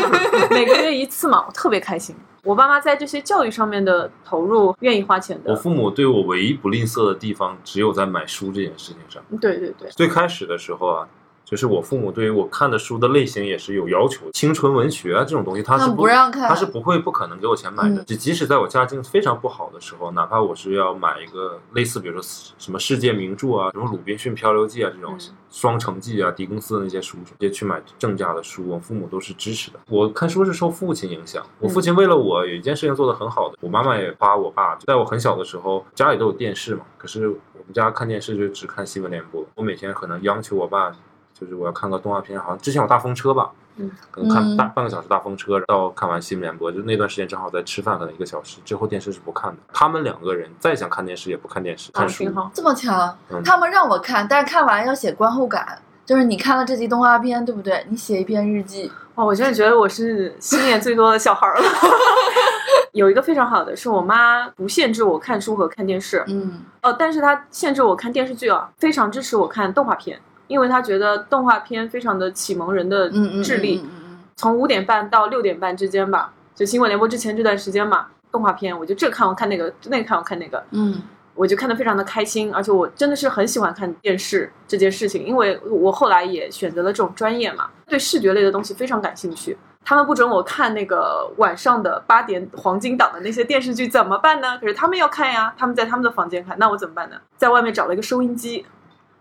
[0.51, 2.15] 每个月一次嘛，我特别开心。
[2.47, 5.51] 我爸妈在这些教育上面的投入，愿意花钱的。
[5.51, 9.21] 我父母对我唯一不吝啬的地方，只有在买书这件事情上。
[9.41, 11.09] 对对对，最开始的时候啊，
[11.47, 18.01] 就是我父母对于我看的书的类型也是有要求，青春文学啊这种东西，他是不不让看他是不会不可能给我钱买的。
[18.01, 22.21] 嗯就即使在我家境非常不好的时候，哪怕我是要买一个类似，比如说
[22.57, 29.79] 什么世界名著啊，什么《鲁滨逊漂流记》啊这种嗯双城记啊、狄更斯的那些书，直接去买正价的书，我父母都是支持的。
[29.87, 40.91] 我看书是受父亲影响，我父亲为了我有一件事情做得很好的，我妈妈也夸我爸，就在我很小的时候，家里都有电视嘛，可是我们家看电视就只看新闻联播，我每天可能央求我爸。
[41.39, 49.57] 就是我要看个动画片，好像之前有大风车吧，嗯，可能看嗯大半个小时大风车，到看完新闻联播，就那段时间正好在吃饭，可能一个小时之后电视是不看的。
[49.71, 52.25] 他们两个人再想看电视也不看电视，啊，看书。
[52.53, 57.85] 这么强嗯，他们让我看，但是看完要写观后感，就是你看了这集动画片，对不对？
[57.89, 58.91] 你写一篇日记。
[59.15, 61.63] 哇，我真的觉得我是心眼最多的小孩儿了。
[62.93, 73.09] 有一个非常好的是我妈不限制我看书和看电视，嗯哦，但是她限制我看电视剧啊，非常支持我看动画片，因为他觉得动画片非常的启蒙人的
[73.43, 73.81] 智力。
[73.83, 74.07] 嗯嗯
[74.39, 81.01] 从五点半到六点半之间吧，就新闻联播之前这段时间嘛，动画片我就这看我看那个，那个看我看那个，嗯
[81.33, 89.57] 我就看得非常的开心，而且我真的是很喜欢看电视这件事情，因为我后来也选择了这种专业嘛，对视觉类的东西非常感兴趣。
[89.83, 94.59] 他们不准我看那个晚上的八点黄金档的那些电视剧，怎么办呢？
[94.59, 97.15] 可是他们要看呀，他们在他们的房间看，那我怎么办呢？
[97.37, 98.65] 在外面找了一个收音机，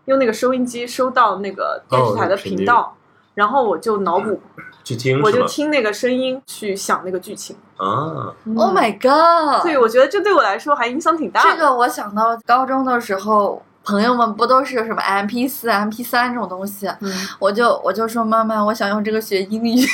[0.07, 2.95] 用那个收音机收到那个电视台的哦频道，
[3.35, 4.41] 然后我就脑补，
[4.83, 5.45] 去听我就？
[5.45, 7.55] 听那个声音去想那个剧情。
[7.77, 9.63] 啊，Oh my god！
[9.63, 11.51] 对，我觉得这对我来说还影响挺大的。
[11.51, 19.85] 这个我想到高中的时候，朋友们不都是有什么 MP 四、MP 三这种东西，嗯，我就我就说妈妈，我想用这个学英语。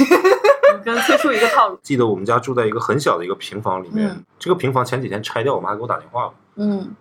[0.83, 1.77] 跟崔叔一个套路。
[1.81, 6.31] 记得我们家住在一个很小的一个平房里面，嗯这个平房前几天拆掉，我妈给我打电话了。
[6.55, 6.93] 嗯，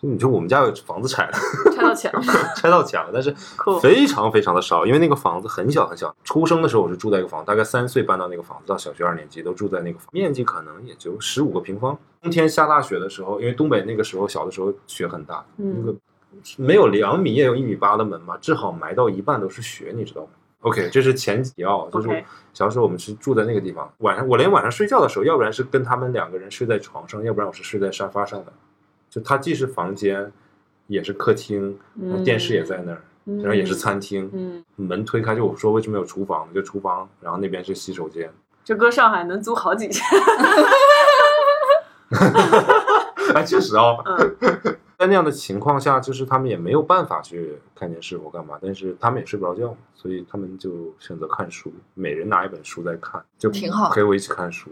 [0.00, 1.32] 你说我们家有房子拆了，
[1.96, 3.34] 拆到钱了， 拆到墙了，但是
[3.80, 6.14] 非常非常的少，因为那个房子很小很小。
[6.22, 11.98] 出生的时候我是住在一个房，大概三岁搬到那个房子，到小学二年级都住在那个房，面积可能也就十五个平方。
[12.22, 15.98] 冬天下大雪的时候，因为东北那个时候小的时候雪很大，嗯那个
[16.58, 20.28] 没有两米也有一米八的门嘛，正好埋到一半都是雪，你知道吗
[20.60, 28.52] ？OK，这是前几啊，就是小时候我们是住在那个地方，晚上我连晚上睡觉的时候，要不然是跟他们两个人睡在床上，要不然我是睡在沙发上的。
[29.08, 30.30] 就它既是房间，
[30.86, 34.30] 也是客厅，然后电视也在那儿，嗯然后也是餐厅。
[34.32, 36.48] 嗯，门推开，就我说为什么有厨房？
[36.54, 38.32] 就厨房，然后那边是洗手间。
[38.64, 40.02] 这搁上海能租好几间。
[43.34, 44.36] 哎，确实哦，嗯，
[44.98, 54.70] 在那样的情况下，就是他们也没有办法去看电视或干嘛，但是他们也睡不着觉，所以他们就选择看书，每人拿一本书在看，就挺好陪我一起看书。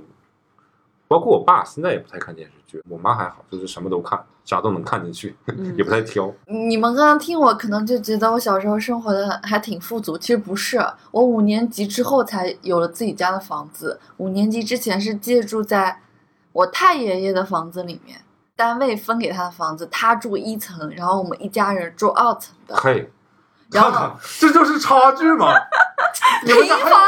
[1.14, 6.28] 包括我爸现在也不太看电视剧，我妈还好，就是什么都看，啥都能看进去，嗯 也不太挑。
[6.46, 10.84] 你们刚刚听我，可能就觉得我小时候生活的还挺富足，其实不是。
[11.12, 16.00] 我五年级之后才有了自己家的房子，五年级之前是借住在
[16.50, 18.20] 我太爷爷的房子里面，
[18.56, 23.08] 单位分给他的房子，他住一层，然后我们一家人住二层的嘿，
[23.70, 25.54] 然后看看，这就是差距嘛！
[26.44, 27.00] 你们平家还房，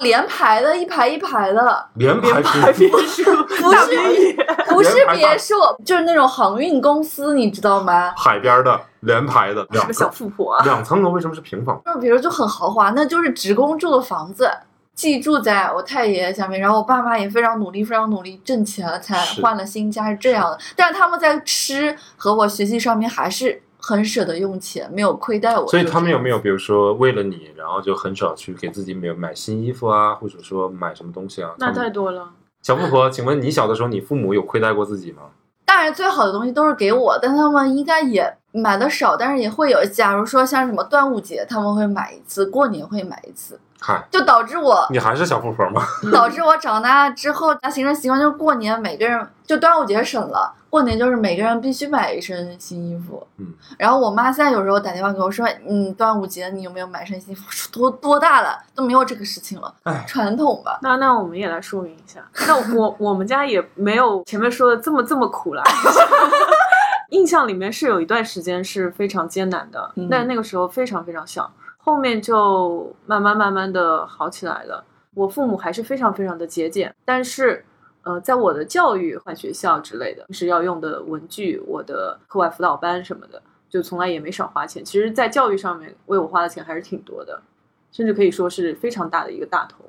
[0.00, 4.36] 连排的，一排一排的，连排还别墅，不是
[4.68, 5.54] 不是别墅，
[5.84, 8.12] 就是那种航运公司，你知道吗？
[8.16, 10.64] 海边的连排的是两个小，富婆啊。
[10.64, 11.80] 两层楼为什么是平房？
[11.86, 14.50] 那比如就很豪华，那就是职工住的房子，
[14.94, 20.58] 寄住在我太爷爷下面，然后我爸妈也非常努力，非常努力挣钱了，才换了新家，是这样的。
[20.76, 25.64] 但是他们在吃和我学习上面还是很舍得用钱，没有亏待我。
[25.68, 26.22] 所以他们有有？
[26.24, 31.52] 没有，比如说为了你，然后就很少去给自己买买新衣服啊，或者说买什么东西啊？
[31.58, 32.30] 那太多了。
[32.62, 35.22] 小富婆，请问你小的时候，你父母有亏待过自己吗？
[35.64, 39.84] 当然，最好的东西都是给我，但他们应该也买的少，但是也会有。
[39.84, 45.82] 假如说像什么端午节，他们会买一次，过年会买一次，嗨，就导致我你还是小富婆吗？
[46.12, 53.26] 导致我长大之后，他形成习惯，就是过年每个人就端午节省了，过年就是每个人必须买一身新衣服。
[53.38, 53.46] 嗯，
[53.78, 57.42] 然后我妈现在有时候打电话给我说，嗯，端午节你有没有买身新衣服？
[57.46, 60.78] 我说多多大了都没有这个事情了哎，传统吧。
[60.82, 65.62] 那那我们也来说明一下，那我我们家也没有前面说的这么这么苦啦。
[67.08, 74.84] 印象里面是有一段时间是非常艰难的，嗯但那个时候非常非常小，后面就慢慢慢慢的好起来了。
[75.14, 77.64] 我父母还是非常非常的节俭，但是
[78.06, 84.84] 呃，在我的教育换学校之类的，平时要用的文具，我的课外辅导班什么的，就从来也没少花钱。
[84.84, 87.42] 其实，在教育上面为我花的钱还是挺多的，
[87.90, 89.84] 甚至可以说是非常大的一个大头。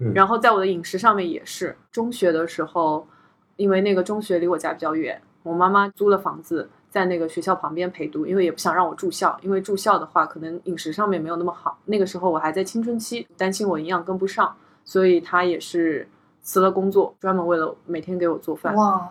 [0.00, 3.06] 嗯然后在我的饮食上面也是，中学的时候，
[3.54, 11.78] 因为那个中学离我家比较远，我妈妈租了房子在那个学校旁边陪读，因为也不想让我住校，因为住校的话可能饮食上面没有那么好。
[11.84, 16.08] 那个时候我还在青春期，担心我营养跟不上，所以她也是
[16.44, 19.10] 辞了工作，专门为了每天给我做饭，哇，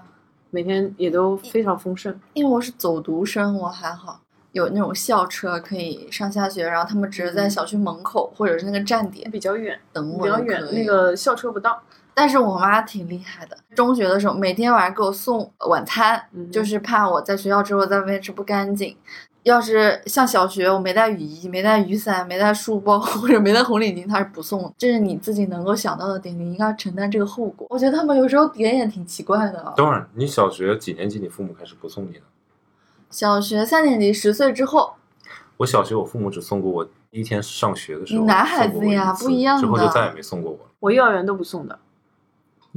[0.52, 2.18] 每天也都非常丰盛。
[2.34, 4.22] 因为我是走读生，我还好。
[4.52, 11.82] 有那种校车可以上下学，然后他们只是在小区门口、或者是那个站点比较远，等我比较远，那个校车不到。
[12.14, 18.96] 但是我妈挺厉害的，中学的时候每天晚上给我送晚餐，嗯就是怕我在学校之后在外面吃不干净。
[19.44, 24.74] 要是像小学，我没带雨衣、没带雨伞、没带书包 或者没带红领巾，他是不送的。
[24.78, 27.68] 这是你自己能够想到的点，你应该承担这个后果。
[27.70, 29.74] 我觉得他们有时候点也挺奇怪的啊。
[29.76, 31.20] 等会儿，你小学几年级？
[31.20, 32.22] 你父母开始不送你的？
[33.10, 34.96] 小学三年级十岁之后，
[35.58, 40.72] 我小学我父母只送过我第一天上学的时候，你男孩子呀不一样的之后就再也没送过我了。
[40.80, 41.78] 我幼儿园都不送的，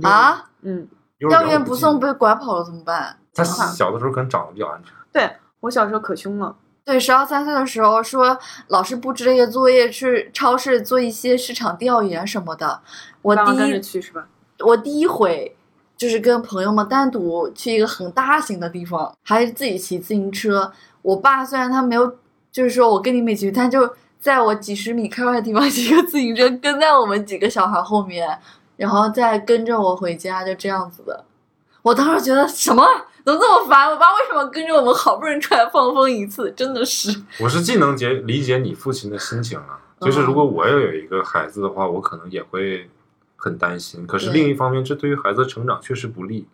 [0.03, 3.17] 啊，嗯，幼幼儿园不送被拐跑了怎么办？
[3.33, 4.93] 他小的时候可能长得比较安全。
[5.13, 5.31] 对
[5.67, 6.57] 我小时候可凶了。
[6.85, 12.81] 对，十二三岁的时候说老师布置了一个作业，去超市做一些市场调研什么的。
[13.23, 14.27] 我第一去是吧？
[14.61, 15.57] 我第一回
[15.97, 20.73] 就是跟朋友们单独去一个很大型的地方，还是自己骑自行车。
[21.03, 22.17] 我爸虽然他没有，
[22.53, 28.39] 就是说我跟你们一起去，他就在我几十米开外的地方 骑个自行车，跟在我们几个小孩后面，
[28.77, 31.25] 然后再跟着我回家，就这样子的。
[31.87, 32.85] 我当时觉得什么
[33.25, 33.89] 怎么这么烦？
[33.89, 36.51] 我爸为什么跟着我们好不容易出来放风一次？
[36.51, 42.91] 真的是，我是既能解理解你父亲的心情啊，就是如果我要有一个孩子的话，我可能也会
[43.37, 44.05] 很担心。
[44.05, 46.49] 可是另一方面，这对于孩子的成长确实不利，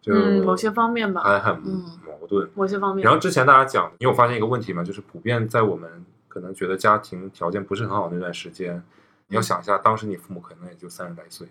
[0.00, 2.48] 就嗯，某些方面吧，还很嗯矛盾。
[2.54, 3.12] 某些方面然。
[3.12, 4.84] 后之前大家讲，你有发现一个问题吗？
[4.84, 8.80] 就是普遍在我们可能觉得家庭条件不是很好那段时间，
[9.26, 11.48] 你要想一下，当时你父母可能也就三十来岁，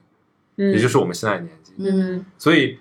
[0.60, 1.74] 嗯，也就是我们现在的年纪。
[1.78, 2.78] 嗯所以，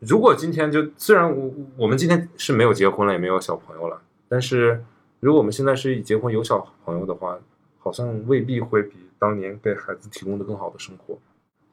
[0.00, 4.84] 如果今天就虽然我我们今天是没有结婚了，也没有小朋友了，但是
[5.20, 7.38] 如果我们现在是已结婚有小朋友的话，
[7.78, 11.18] 好像未必会比当年给孩子提供的更好的生活。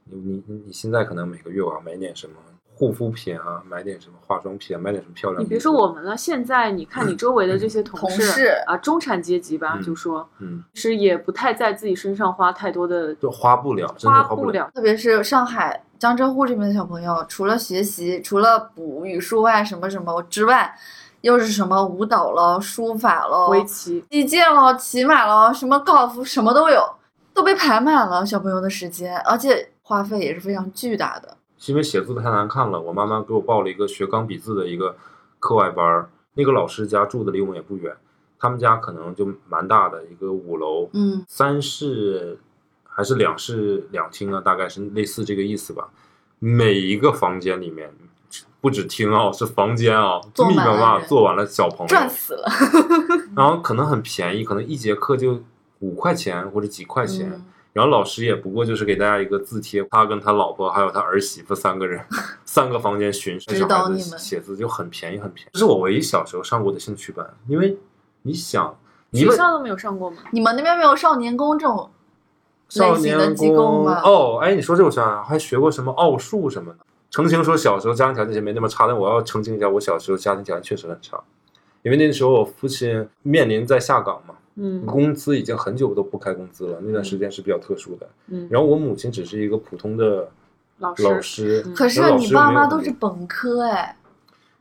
[0.06, 2.36] 你你你你现在可能每个月我要买点什么
[2.82, 5.44] 护肤品啊，买点什么化妆品啊，买点什么漂亮的。
[5.44, 14.66] 你别说我们了，现在你看你周围的这些同同事啊，中产阶级吧，嗯就说嗯，其实也不太在自己身上花太多的，就花不了，真的花花不了。
[14.66, 14.72] 了。
[14.74, 20.76] 特别是上海江浙沪这边的小朋友，除了学习，除了补语数外什么什么之外，
[21.22, 26.84] 又是什么舞蹈了、书法了、围棋，击剑了、骑马了，什么高尔夫什么都有，
[27.32, 31.38] 都被排满了小朋友的时间，而且花费也是非常巨大的。
[31.62, 34.96] 是因为写字太难看了，我妈妈给我报了一个学钢笔字的一个
[35.40, 36.10] 课外班儿。
[36.34, 37.96] 那个老师家住的离我们也不远，
[38.40, 42.40] 他们家可能就蛮大的一个五楼，嗯三室
[42.84, 45.90] 还是两室两厅啊，大概是类似这个意思吧。
[46.40, 47.94] 每一个房间里面，
[48.60, 52.50] 不止厅啊，是房间啊，坐密密麻麻坐完了小朋友，赚死了。
[53.36, 55.44] 然后可能很便宜，可能一节课就
[55.78, 57.30] 五块钱或者几块钱。
[57.32, 62.04] 嗯然后老师也不过就是给大家一个字帖，他跟他老婆还有他儿媳妇三个人，
[62.44, 65.50] 三个房间巡视指小孩子导你们写字就很便宜很便宜。
[65.54, 67.78] 这是我唯一小时候上过的兴趣班，因为
[68.24, 68.78] 你想，
[69.12, 70.18] 你们学校都没有上过吗？
[70.32, 71.90] 你们那边没有少年宫这种
[72.68, 74.02] 少类型的年机构宫吗？
[74.04, 76.80] 哦，哎，你说这我想想，还学过什么奥数什么的。
[77.10, 81.22] 澄清说小时候家庭条件没那么差，但我要澄清一下，我小时候家庭条件确实很差，
[81.84, 88.08] 因为那时候我父亲面临在下岗嘛，嗯工资已经很久都不开工资了，那段时间是比较特殊的。
[88.28, 90.30] 嗯，然后我母亲只是一个普通的
[90.80, 93.98] 老师老师，嗯可是你爸妈都是本科哎，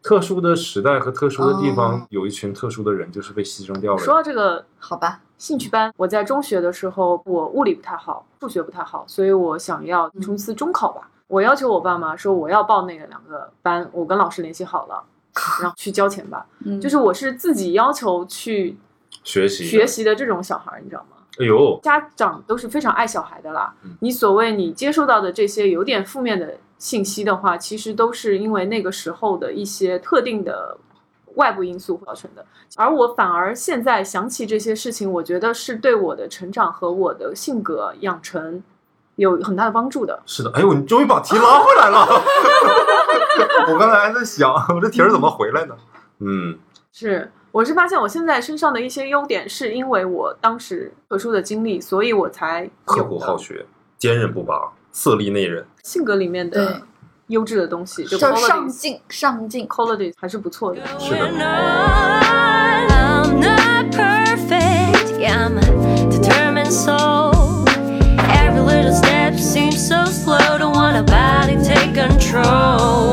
[0.02, 3.98] 特殊的时代和特殊的地方哦，有一群特殊的人就是被牺牲掉了。
[3.98, 11.10] 说到这个好吧，兴趣班，我在中学的时候，我物理不太好，数学不太好，所以我想要冲刺中考吧。
[11.26, 15.02] 我要求我爸妈说我要报那个两个班，我跟老师联系好了，
[15.62, 16.46] 然后去交钱吧。
[16.64, 18.76] 嗯，就是我是自己要求去
[19.22, 21.16] 学习学，习的这种小孩儿，你知道吗？
[21.38, 23.96] 哎呦，家长都是非常爱小孩的啦嗯。
[24.00, 30.76] 你所谓你接受到的这些有点负面的信息的话，其实都是因为那个时候的一些特定的
[31.36, 32.44] 外部因素造成的。
[32.76, 38.62] 而我反而现在想起这些事情，我觉得是对我的成长和我的性格养成
[39.16, 40.20] 有很大的帮助的。
[40.26, 42.06] 是的，哎呦，你终于把题拉回来了。
[43.72, 45.74] 我刚才还在想，我这题儿怎么回来呢？
[46.18, 46.58] 嗯，
[46.92, 53.66] 是，我是发现我现在身上的一些优点，是因为我当时特殊的经历，所以我才刻苦好学，
[53.98, 55.64] 坚韧不拔，色厉内荏。
[55.82, 56.80] 性格里面的
[57.26, 59.66] 优质的东西，就叫上 qualities 进上进。
[59.66, 60.80] qualities 还是不错的。
[61.00, 61.26] 是的
[62.86, 65.62] I'm not perfect, yeah, I'm a
[66.08, 67.64] determined soul.
[68.28, 73.10] Every little step seems so slow, don't want a body take control.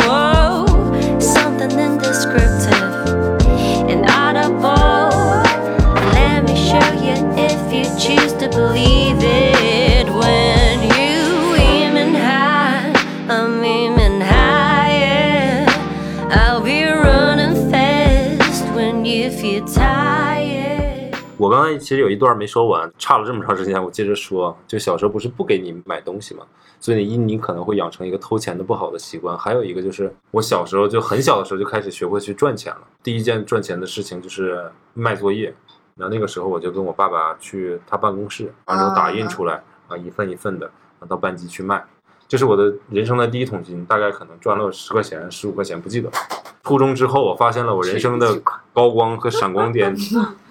[21.67, 24.57] 刚才其实有一段没说完，差了这么长时间，我接着说。
[24.65, 26.45] 就小时候不是不给你买东西嘛，
[26.79, 29.37] 所以你你可能会养成一个偷钱的不好的习惯。
[29.37, 32.79] 还有一个就是，我小时候就很小的时候就开始学会去赚钱了。
[33.03, 35.53] 第一件赚钱的事情就是卖作业。
[35.97, 40.71] 然后那个时候我就跟我爸爸去他办公室，然后打印出来啊一份一份的，
[41.05, 41.83] 到班级去卖。
[42.29, 46.15] 这是我的人生的第一桶金，大概可能赚了十块钱、十五块钱，不记得了。
[46.63, 48.41] 初中之后，我发现了我人生的
[48.71, 49.93] 高光和闪光点。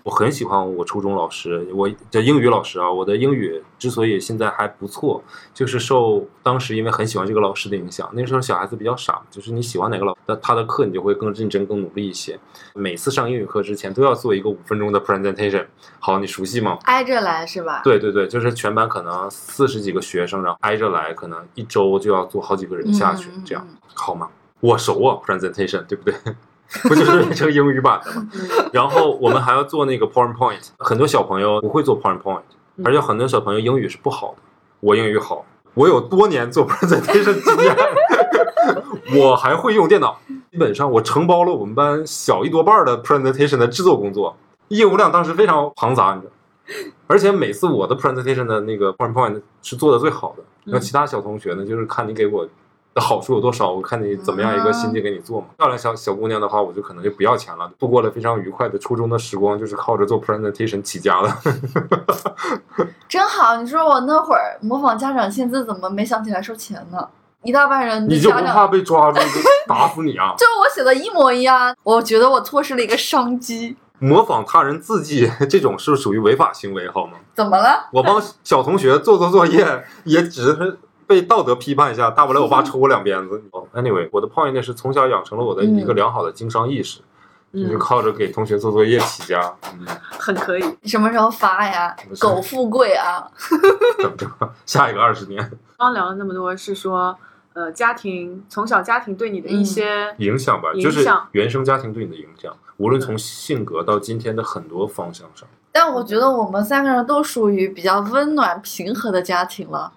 [0.06, 5.20] 我很喜欢我初中老师，我的英语老师啊，我的英语之所以现在还不错，
[5.52, 8.08] 就是受当时因为很喜欢这个老师的影响。
[8.12, 12.38] 那时候小孩子比较傻，就是你喜欢哪个老，那他的课你就会更认真、更努力一些。
[12.72, 15.66] 每次上英语课之前都要做一个五分钟的 presentation。
[15.98, 16.78] 好，你熟悉吗？
[16.84, 17.80] 挨着来是吧？
[17.82, 24.28] 对对对，就是全班可能四十几个学生，然后挨着来，可能一周就要做好几个人下去，这样好吗？
[24.60, 26.14] 我熟啊，presentation，对不对？
[26.82, 28.28] 不就是 变成英语版的吗？
[28.72, 32.42] 然后我们还要做那个 PowerPoint，很多小朋友不会做 PowerPoint，
[32.84, 34.36] 而且很多小朋友英语是不好的。
[34.80, 35.44] 我英语好，
[35.74, 37.76] 我有多年做 presentation 经验，
[39.20, 40.18] 我还会用电脑。
[40.50, 44.36] 基本上我承包了我们班小一多半的 presentation 的制作工作，
[44.68, 46.32] 业务量当时非常庞杂，你知道。
[47.06, 52.46] 而且每次我的 presentation 的那个 PowerPoint 是做的最好的，那其他小同学呢，就是看你给我
[52.96, 55.48] 的好处有多少，我看你怎么样一个心境给你做嘛。
[55.58, 61.30] 漂亮小小姑娘的话，我就可能就不要钱了，度过了非常愉快的初中的时光，就是靠着做 presentation 起家的。
[63.06, 63.56] 真好。
[63.58, 67.06] 你说我那会儿模仿家长签字，怎么没想起来收钱呢？
[67.42, 69.26] 一大半人你就不怕被抓住就
[69.68, 70.34] 打死你啊？
[70.40, 73.76] 就我写的一模一样，我觉得我错失了一个商机。
[73.98, 77.12] 模仿他人字迹这种是属于违法行为，好吗？
[77.34, 77.88] 怎么了？
[77.92, 83.42] 我帮小同学做做作业，也只是被道德批判一下，大不了我爸抽我两鞭子。
[83.52, 87.00] 哦，anyway，我的 point 是从小养成了我的一个良好的经商意识，
[87.52, 89.54] 就是嗯，靠着给同学做作业起家。
[89.72, 89.86] 嗯，
[90.18, 90.64] 很可以。
[90.82, 92.14] 你什么时候发呀什么？
[92.16, 93.30] 时候苟富贵啊！
[94.02, 94.26] 等着
[94.64, 95.38] 下一个二十年
[95.78, 97.16] 刚刚聊了那么多，是说
[97.52, 105.48] 呃家庭从小家庭对你的一些、影响吧，就是原生家庭对你的影响，无论从性格到今天的很多方向上。
[105.72, 109.92] 但我觉得我们三个人都属于比较温暖平和的家庭了。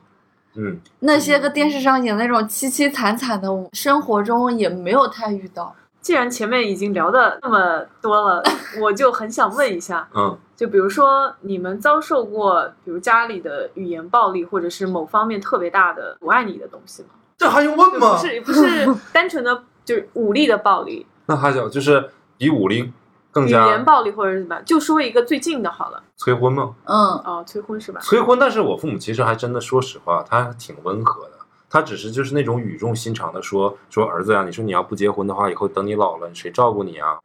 [0.59, 5.73] 嗯，那些个电视上演那种凄凄惨惨的，生活中也没有太遇到。
[6.01, 8.43] 既然前面已经聊的那么多了，
[8.81, 17.09] 我就很想问一下，嗯，就比如说你们遭受过，比如家里的语言暴力，或者是某方面特别大的不爱你的东西吗？
[17.37, 22.91] 这还用问吗不是不是单纯的就是武力的暴力，那还有，就是以武力
[23.31, 24.59] 更语言暴力或者是什么？
[24.63, 26.73] 就说一个最近的好了，催婚吗？
[26.85, 27.99] 嗯，哦，催婚是吧？
[28.01, 31.31] 催婚，但是我父母其实还真的，说实话，他挺温和的。
[31.69, 37.19] 他只是就是那种语重心长的说说儿子呀，你说你要不结婚的话，以后等你老了，谁照顾你啊？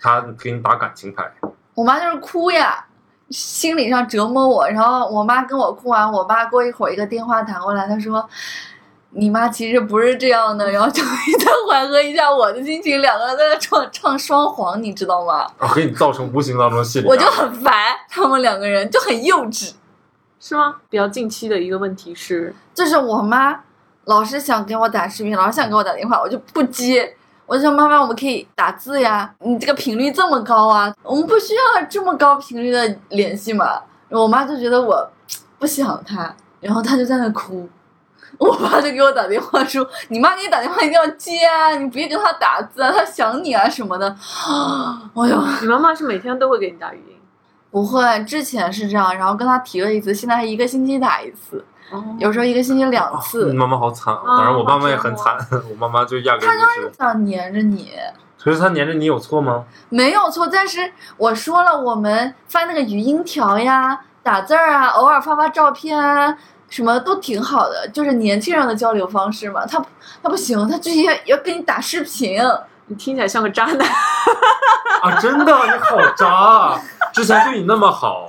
[0.00, 1.30] 他给你打感情牌，
[1.74, 2.86] 我妈就是哭呀，
[3.28, 4.66] 心理上折磨我。
[4.68, 8.26] 然后我妈跟我哭完，我爸过一会儿一个电话打过来，他说。
[9.12, 15.46] 你妈其实不是这样的，然后就再缓和一下我的心情，两个人在那唱唱双簧，你知道吗？
[15.58, 17.26] 啊，给你造成无形当中的心理我就。
[17.30, 17.72] 很烦，
[18.08, 19.72] 他们两个人就很幼稚。
[20.38, 20.76] 是吗？
[20.88, 23.60] 比较近期的一个问题是，就是我妈
[24.04, 27.14] 老是想给我打视频，老是想给我打电话，我就不接。
[27.46, 33.80] 我就说妈妈，我们可以打字呀，你这个频率这么高啊，我们不需要这么高频率的联系嘛。
[34.08, 35.08] 我妈就觉得我
[35.58, 37.68] 不想她，然后她就在那哭。
[38.38, 44.08] 我爸就给我打电话说：“你妈给你打电话一定要接啊，你别跟她打字啊，她想你啊什么的。”
[45.14, 47.16] 哎呦，你妈妈是每天都会给你打语音？
[47.70, 53.46] 不会，之前是这样，然后跟她提了一次，现在一个星期打一次，哦，有时候一个星期两次。
[53.50, 54.20] 你妈妈好惨啊！
[54.26, 55.36] 啊当然，我爸妈也很惨，
[55.70, 57.92] 我妈妈就压根儿就是，想黏着你，
[58.42, 59.64] 可是她黏着你有错吗？
[59.88, 60.48] 没有错。
[60.48, 66.36] 但是我说了，我们发那个语音条呀、打字儿啊，偶尔发发照片啊，
[66.70, 69.66] 什么都挺好的，就是年轻人的交流方式嘛。
[69.66, 69.84] 他
[70.22, 72.40] 他不行，他直接要跟你打视频。
[72.86, 73.88] 你听起来像个渣男。
[75.02, 76.80] 啊，真的，你好渣啊！
[77.12, 78.26] 之前对你那么好，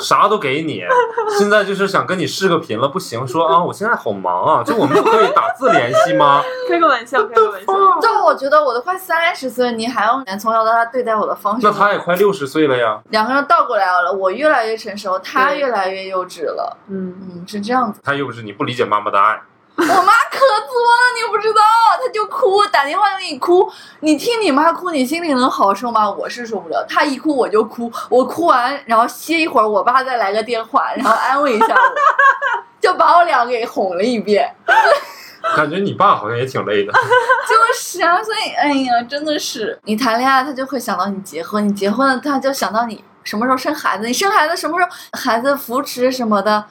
[0.00, 0.82] 啥都给你，
[1.38, 6.42] 现在就是想跟你视个频了，不行，说啊， 我现在好忙啊，就我们不可以打字联系吗？
[6.68, 7.66] 开个玩笑，开个玩笑。
[8.00, 16.76] 就我觉得我都快三十岁，你还用从小到大对待我的方式那，他也快六十岁了呀，两个人倒过来了，我越来越成熟，他越来越幼稚了。
[16.88, 18.00] 嗯，嗯，是这样子。
[18.02, 19.40] 他又不是你不理解妈妈的爱，
[19.82, 21.60] 我妈可作了，你不知道，
[22.02, 23.70] 她就哭，打电话给你哭，
[24.00, 26.10] 你听你妈哭，你心里能好受吗？
[26.10, 31.74] 我是受不了，她一哭我就哭，我哭完然后歇一会儿，我爸再来个电话，然后安慰一下我，
[32.80, 34.54] 就把我俩给哄了一遍。
[35.56, 36.92] 感觉你爸好像也挺累的。
[37.48, 46.66] 就是啊，所以哎呀，真的是，你谈恋爱他就会想到你结婚，你结婚了他就想到你什么时候生孩子，你生孩子什么时候孩子扶持什么的。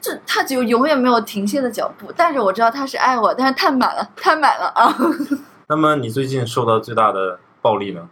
[0.00, 4.94] 这他就永远没有停歇的脚步，但是我知道他是爱我，但是太满了，太满了啊！
[5.68, 8.08] 那么你最近受到最大的暴力呢？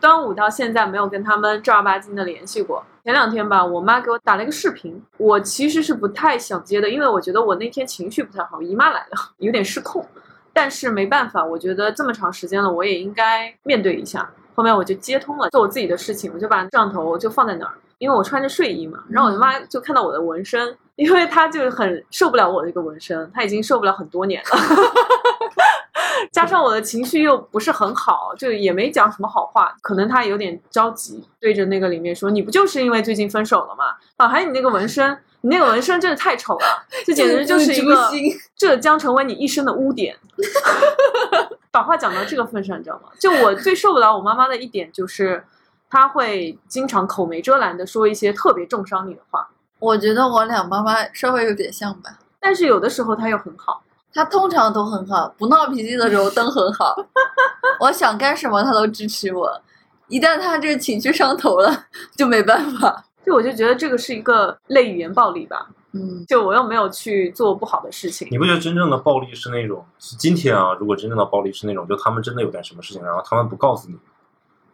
[0.00, 2.84] 端午到现在没有跟他们正儿八经的联系过。
[3.02, 10.06] 前两天吧，我妈给我打了一个视频，我其实是不太想接的，因为我觉得我那天情绪不太好，姨妈来了，有点失控。
[10.52, 14.28] 但是没办法，我觉得这么长时间了，我也应该面对一下。
[14.54, 19.04] 后面我就接通了，做我自己的事情，我就把摄像头就放在那儿，因为我穿着睡衣嘛。
[19.10, 24.48] 然后我妈就看到我的纹身， 因为她就很受不了我的一个纹身，她已经受不了很多年了。
[26.32, 33.94] 加上我的情绪又不是很好，就也没讲什么好话，可能她有点着急，对着那个里面说：“你不就是因为最近分手了吗？
[34.16, 38.10] 啊，还有你那个纹身，你那个纹身真的太丑了，这简直就是一个
[38.56, 40.16] 这将成为你一生的污点。
[41.70, 43.10] 把话讲到这个份上，你知道吗？
[43.20, 45.42] 就我最受不了我妈妈的一点就是，
[45.90, 52.18] 她会经常口没遮拦的说一些特别重伤你的话，我觉得我俩妈妈稍微有点像吧。
[52.40, 53.82] 但是有的时候他又很好。
[54.14, 56.96] 他通常都很好，不闹脾气的时候都很好。
[57.78, 59.60] 我想干什么，他都支持我。
[60.08, 61.86] 一旦他这个情绪上头了，
[62.16, 63.04] 就没办法。
[63.24, 69.84] 就我就觉得这个是一个类语言暴力吧，嗯，就我又没有去做不好的事情，你不觉得真正的暴力是那种
[70.18, 70.72] 今天啊？
[70.80, 73.96] 如果真正的暴力是那种，就他们真的有点什么事情，然后他们不告诉你，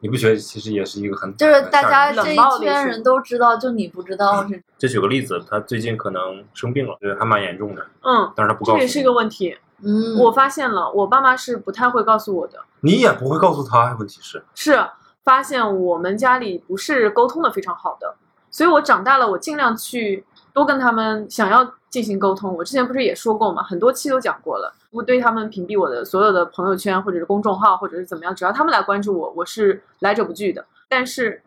[0.04, 4.62] 你不觉得其实也是一个很就是大家这一圈人都知道，就你不知道是。
[4.76, 9.56] 就举个例子，他最近可能生病了，就是还蛮严重的，嗯，但是他不告这也是一个问题。
[9.82, 14.78] 嗯，我发现了，我爸妈是不太会告诉我的，你也不会告诉他，问题是是
[15.22, 18.14] 发现我们家里不是沟通的非常好的，
[18.50, 22.52] 所以我长大了，我尽量去多跟他们想要进行沟通。
[22.52, 30.66] 我之前不是也说过嘛，很多期都讲过了，我对他们屏蔽我的所有的朋友圈或者是公众号或者是怎么样，只要他们来关注我，我是来者不拒的。
[30.88, 31.40] 但是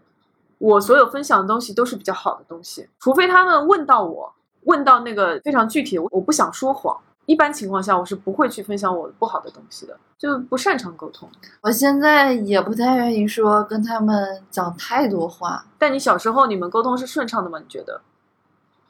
[0.58, 4.34] 我所有分享的东西都是比较好的东西，除非他们问到我，
[4.64, 6.98] 问到那个非常具体，我我不想说谎。
[7.26, 11.28] 一般情况下，我是不会去分享我不好的东西的，就不擅长沟通。
[11.60, 15.66] 我现在也不太愿意说跟他们讲太多话。
[15.78, 17.60] 但你小时候你们沟通是顺畅的吗？
[17.60, 18.00] 你觉得？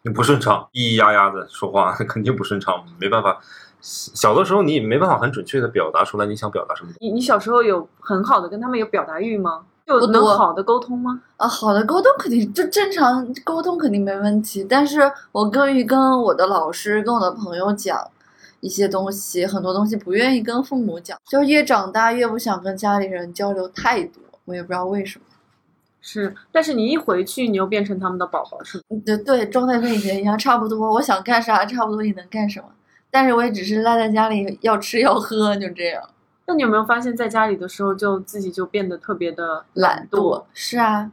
[0.07, 3.37] 你不顺畅，咿咿呀呀的说话， 肯定不顺畅，没办法。
[3.81, 6.89] 小的时候你没办法很准确的表达出来你想表达什么。
[6.99, 9.65] 你你小时候有很好的跟他们有表达欲吗？
[9.85, 11.21] 就不多能好的沟通吗？
[11.37, 17.99] 啊，好的沟通肯定就正常沟通肯定没问题，但是我更愿意跟我的老师、跟我的朋友讲
[18.61, 25.25] 一些东西，很多东西不愿意跟父母讲，就是越长大越不想跟家里人交流太多，我也不知道为什么。
[25.99, 28.83] 是，但是你一回去，你又变成他们的宝宝，是吗？
[29.05, 32.67] 对对，状态跟以前一样，差不多，我想干啥差不多也能干什么，
[33.11, 36.01] 但是我也只是赖在家里要吃要喝，就这样。
[36.45, 40.45] 那你有没有发现，在家里的时候，就自己就变得特别的懒惰？
[40.53, 41.11] 是啊，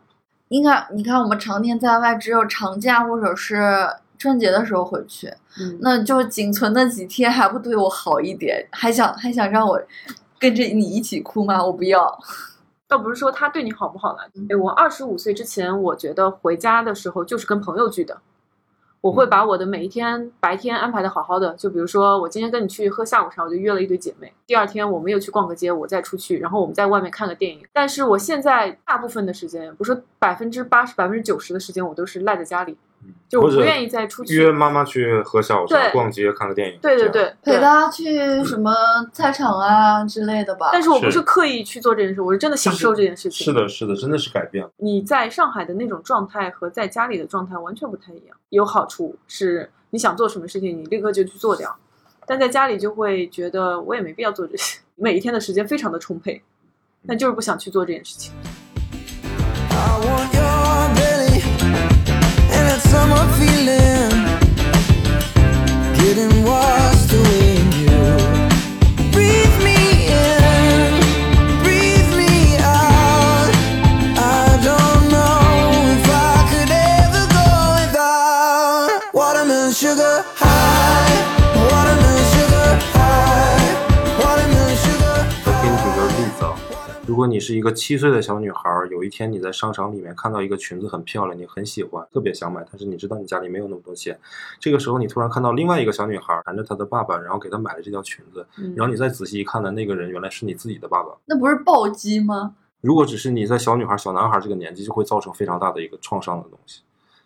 [0.49, 5.26] 你看，你看，我们常年在外，只有长假或者是春节的时候回去，
[5.59, 9.82] 嗯，那就仅存的几天还不对我好一点，还想还想让我
[10.39, 11.64] 跟着你一起哭吗？
[11.64, 12.16] 我不要。
[12.87, 14.28] 倒不是说他对你好不好了。
[14.49, 18.20] 哎，我二十五岁之前，我觉得回家的时候就是跟朋友聚的。
[19.01, 24.32] 我会把我的每一天白天安排的好好的，就比如说我今天跟你去喝下午茶，我就约了一堆姐妹。
[24.47, 27.66] 第二天我们又去逛个街，我再出去，然后我们在外面看个电影。
[27.70, 32.78] 但是我现在大部分的时间，不是百分之八十、百分之九十的时间，我都是赖在家里，
[33.29, 34.35] 就我不愿意再出去。
[34.37, 36.79] 约妈妈去喝下午茶、逛街、看个电影。
[36.81, 37.55] 对对，对对。
[37.55, 38.73] 陪她去什么
[39.13, 40.71] 菜场啊之类的吧。
[40.73, 43.45] 但是我不是是刻意去做这件事，我是真的享受这件事情。
[43.45, 44.71] 是的，是的，真的是改变了。
[44.77, 48.37] 你在上海的那种状态和在家里的状态完全不太一样。
[48.51, 51.69] 有好处是你想做什么事情，你立刻就去做掉；
[52.27, 56.43] 但在家里就会觉得我也没必要做这些， 每一天的时间非常的充沛，
[57.07, 58.33] 但就是不想去做这件事情。
[59.71, 60.34] I want
[87.15, 94.19] 如果你是一个七岁的小女孩儿，有一天你在商场里面看到一个裙子很漂亮，你很喜欢，特别想买，但是你知道你家里没有那么多钱，
[94.59, 101.17] 这个时候你突然看到另外一个小女孩儿缠着她的爸爸，然后给她买了这条裙子，嗯然后你再仔细一看呢，那个人原来是你自己的爸爸。
[101.27, 102.57] 那不是暴击吗？
[102.81, 106.81] 如果只是你在小女孩、小男孩这个年纪，就会造成非常大的一个创伤的东西，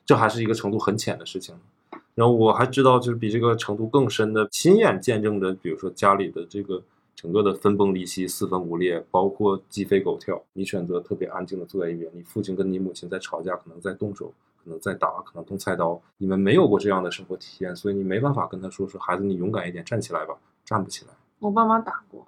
[0.05, 1.55] 这还是一个程度很浅的事情。
[2.15, 6.83] 然后我还知道，就是比这个程度更深的，亲眼见证着，比如说家里的这个
[7.21, 10.41] 整个的分崩离析、四分五裂，包括鸡飞狗跳。
[10.53, 16.01] 你选择特别安静的坐在一边，你父亲跟你母亲在吵架，可能在动手，可能在打，可能动菜刀。
[16.17, 21.11] 你们没有过这样的生活体验，所以你没办法跟他说说，孩子，你勇敢一点，站起来吧，站不起来。
[21.41, 22.25] 我爸妈打过，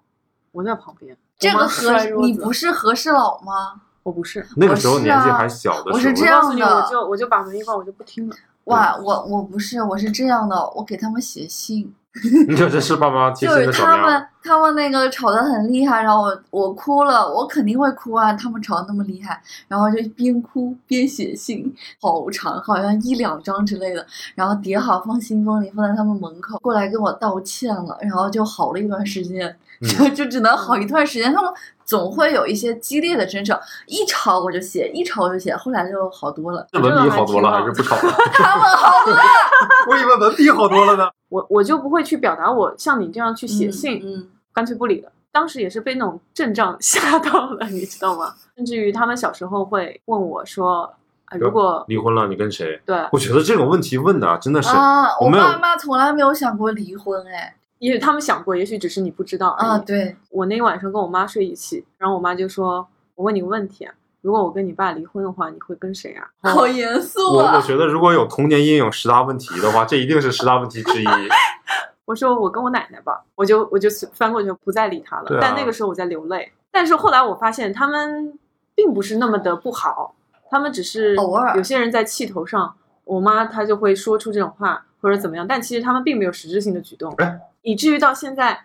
[0.50, 1.16] 我在旁边。
[1.38, 3.82] 这个和你不是和事佬吗？
[4.02, 4.44] 我不是。
[4.56, 8.34] 那个时候年纪啊还小的时候，我是这我告诉你，样的我就我就把门一关，我就不听了。
[8.70, 11.92] 哇，我我不是，我是这样的，我给他们写信，
[12.48, 13.82] 你说这是爸妈贴就是。
[13.82, 29.54] 他们他们那个吵得很厉害，然后我我哭了，我肯定会哭啊，他们吵得那么厉害，然后就边哭边写信，好长，好像一两张之类的，然后叠好放信封里，放在他们门口，过来跟我道歉了，然后就好了一段时间，
[29.98, 31.32] 就就只能好一段时间。
[31.32, 31.50] 他们
[31.84, 36.66] 总会有一些激烈的争吵，一吵我就写，一吵我就写，后来就好多了。
[36.70, 38.12] 这文笔好多了，还是不吵了？
[38.32, 39.22] 他们好多了，
[39.88, 41.08] 我以为文笔好多了呢。
[41.28, 45.10] 我我就不会去表达我像你这样去写信，嗯，干脆不理了。
[45.32, 48.34] 当时也是被那种阵仗吓到了，你知道吗？
[48.56, 50.92] 甚至于他们小时候会问我说
[51.26, 52.82] ：“啊，如果离婚了，你跟谁？
[52.84, 59.68] 对，我觉得这种问题问的啊真的是，啊，我爸妈从来没有想过离婚，哎，也许他们想过，也许只是你不知道而已。
[59.70, 71.06] 啊，对，我那晚上跟我妈睡一起，然后我妈就说：“我问你个问题啊，如果我跟你爸离婚的话，你会跟谁啊？”好严肃我我啊，觉得如果有童年阴影十大问题的话，这一定是十大问题之一。
[72.04, 75.38] 我说我跟我奶奶吧，我就我就翻过去不再理他了。
[75.40, 76.52] 但那个时候我在流泪。
[76.70, 78.38] 但是后来我发现他们
[78.74, 80.14] 并不是那么的不好，
[80.50, 82.74] 他们只是偶尔有些人在气头上，
[83.04, 88.64] 我妈她就会说出这种话或者怎么样，但其实他们并没有实质性的举动哎，以至于到现在。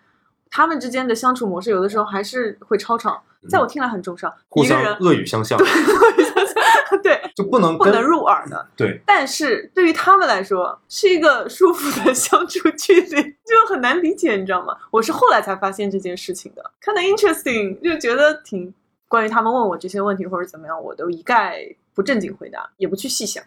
[0.52, 4.32] 他们之间的相处模式，有的时候还是会吵吵，在我听来很重伤。
[4.32, 5.60] 嗯互相 恶语相向，
[7.04, 9.02] 对就不能不能入耳的，对。
[9.06, 14.78] 但是对于他们来说，是一个舒服的相处距离， 就很难理解，你知道吗？
[14.91, 18.74] 我是后来才发现这件事情的，看到 interesting，就觉得挺
[19.10, 23.43] 关于他们问我这些问题或者怎么样，我都一概不正经回答，也不去细想，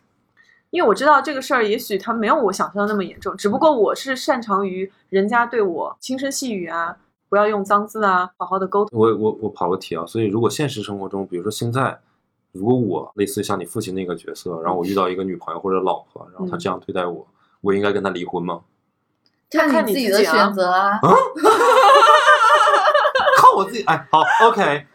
[0.70, 6.96] 因为我知道这个事儿也许他没有我想象的那么严重，只不过我是擅长于人家对我轻声细语啊，
[7.28, 8.98] 不要用脏字啊，好好的沟通。
[8.98, 11.98] 我我我跑个题啊，所以如果现实生活中，比如说现在，
[12.52, 17.26] 如果我类似像你父亲那个角色，然后我遇到一个女朋友或者老婆，然后她这样对待我，
[17.60, 18.60] 我应该跟她离婚吗？
[19.50, 21.54] 看看你自己的选择啊选择啊。
[23.40, 24.86] 靠我自己，哎，好，OK，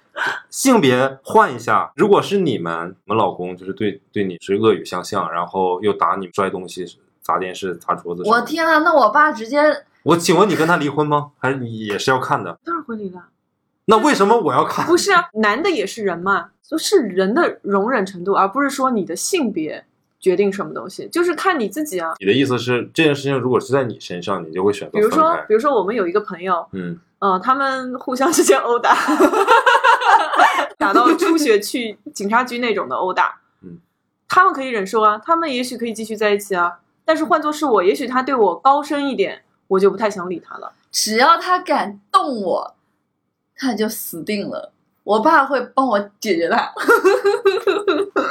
[0.53, 6.85] 性别换一下，如果是你们，你们老公就是对对你是恶语相向，然后又打你摔东西、
[7.21, 8.39] 砸电视、砸桌子，我！
[8.41, 9.59] 天呐，那我爸直接
[10.03, 11.31] 我请问你跟他离婚吗？
[11.39, 12.55] 还是你也是要看的？
[12.63, 13.23] 当然会离了。
[13.85, 14.85] 那为什么我要看？
[14.85, 19.83] 不是啊，男的也是人嘛，就是人的容忍程度，而不是说你的性别
[20.19, 22.13] 决定什么东西，就是看你自己啊。
[22.19, 25.35] 你的意思是这件事情如果是在你身上，你就会选择比如说，？
[25.47, 28.93] 比如说我们有一个朋友，嗯，呃，他们互相之间殴打，
[30.77, 33.79] 打到出血去 警察局那种的殴打，嗯，
[34.27, 36.79] 他们可以忍受啊，他们也许可以继续在一起啊。
[37.05, 40.71] 但是换作是我，也许他对我高深一点，我就不太想理他了。
[40.91, 42.75] 只要他敢动我，
[43.55, 44.71] 他就死定了。
[45.03, 46.71] 我爸会帮我解决他。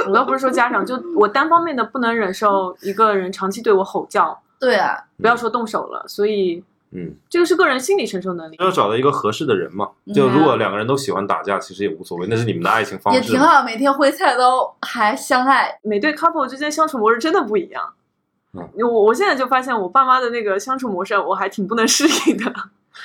[0.07, 6.65] 我倒不是说家长，就我单方面的不能忍受一个人长期对我吼叫，对啊，不要说动手了，所以
[6.95, 8.57] 嗯，这个是个人心理承受能力。
[8.61, 9.89] 要找到一个合适的人嘛。
[10.15, 13.21] 就嗯如果两个人都喜欢打架，其实也无所谓，那是你们的爱情方式。
[13.21, 15.79] 也挺好，每天挥菜刀还相爱。
[15.83, 17.95] 每对 couple 之间相处模式真的不一样。
[18.55, 22.53] 嗯我我现在就发现我爸妈的那个相处模式，我还挺不能适应的，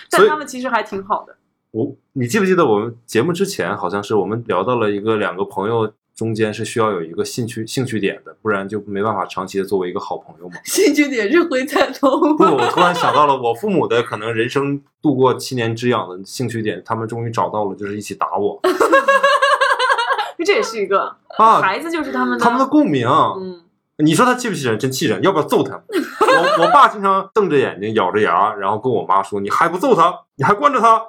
[0.09, 1.38] 但他们其实还挺好的。
[1.71, 10.55] 我你记不记得我们节目之前好像是我们聊到了一个两个朋友中间是需要有一个兴趣兴趣点的，不然就没办法长期的作为一个好朋友嘛。
[10.65, 12.51] 兴趣点是挥菜刀不，吗？
[12.53, 18.59] 我突然想到了我父母的可能人生度过七年之痒的兴趣点，他们终于找到了，就是一起打我
[20.43, 23.07] 这也是一个啊，孩子，就是他们的他们的共鸣。
[23.07, 23.61] 嗯，
[23.97, 24.80] 你说他气不气人？
[24.80, 25.22] 真气人！
[25.22, 25.76] 要不要揍他？
[25.93, 30.22] 我我爸经常瞪着眼睛，咬着牙，然后跟我妈说：“你还不揍他？
[30.36, 31.01] 你还惯着他？”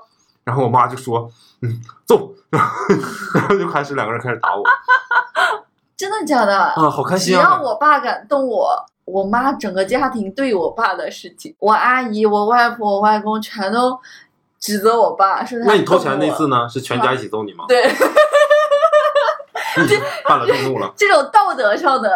[0.48, 1.30] 然后我妈就说
[1.60, 1.68] ：“嗯，
[2.06, 2.32] 揍。”
[3.34, 4.62] 然后就开始两个人开始打我
[5.94, 6.56] 真的假的？
[6.58, 7.42] 啊，好开只心啊！
[7.42, 8.74] 要我爸敢动我，
[9.04, 14.00] 我妈整个家庭对我爸的事情，我阿姨、我外婆、我外公全都
[14.58, 16.66] 指责我爸，说他那你偷钱那次呢？
[16.66, 17.64] 是全家一起揍你吗？
[17.68, 17.94] 对你
[20.28, 20.92] 犯了众怒了。
[20.96, 22.10] 这种道德上的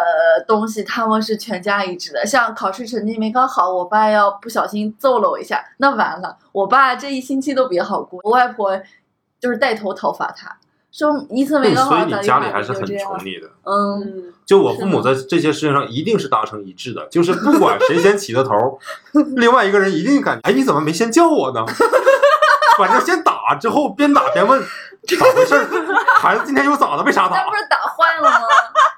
[0.47, 2.25] 东西，他们是全家一致的。
[2.25, 8.19] 像考试成绩没考好，我爸要不小心揍了我一下，那完了，我爸这一星期都别好过。
[8.23, 8.79] 我外婆
[9.39, 10.57] 就是带头讨伐他，
[10.91, 13.47] 说一次没考好，所以你家里还是很宠你的。
[13.63, 18.79] 嗯，嗯，就我父母在这些事情上一定是达成一致的，就是不管谁先起的头，
[19.35, 21.65] 另外一个人一定感觉，哎，你怎么没先叫我呢？
[22.77, 24.61] 反正先打，之后边打边问
[25.19, 25.65] 咋回事儿，
[26.17, 27.03] 孩子今天又咋了？
[27.03, 27.55] 为啥打那不？
[27.55, 28.47] 是打坏了吗？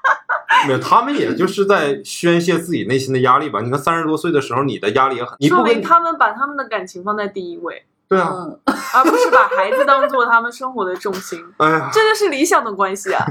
[0.66, 3.60] 没有，他们也就是在宣泄自己内心的压力吧。
[3.60, 8.60] 你看三十多岁的时候，你的压力也很，你不明他们把他们的感情放在第一位，对啊，嗯，
[8.94, 13.24] 而不是把孩子当做他们生活的重心，哎呀，这就是理想的关系啊。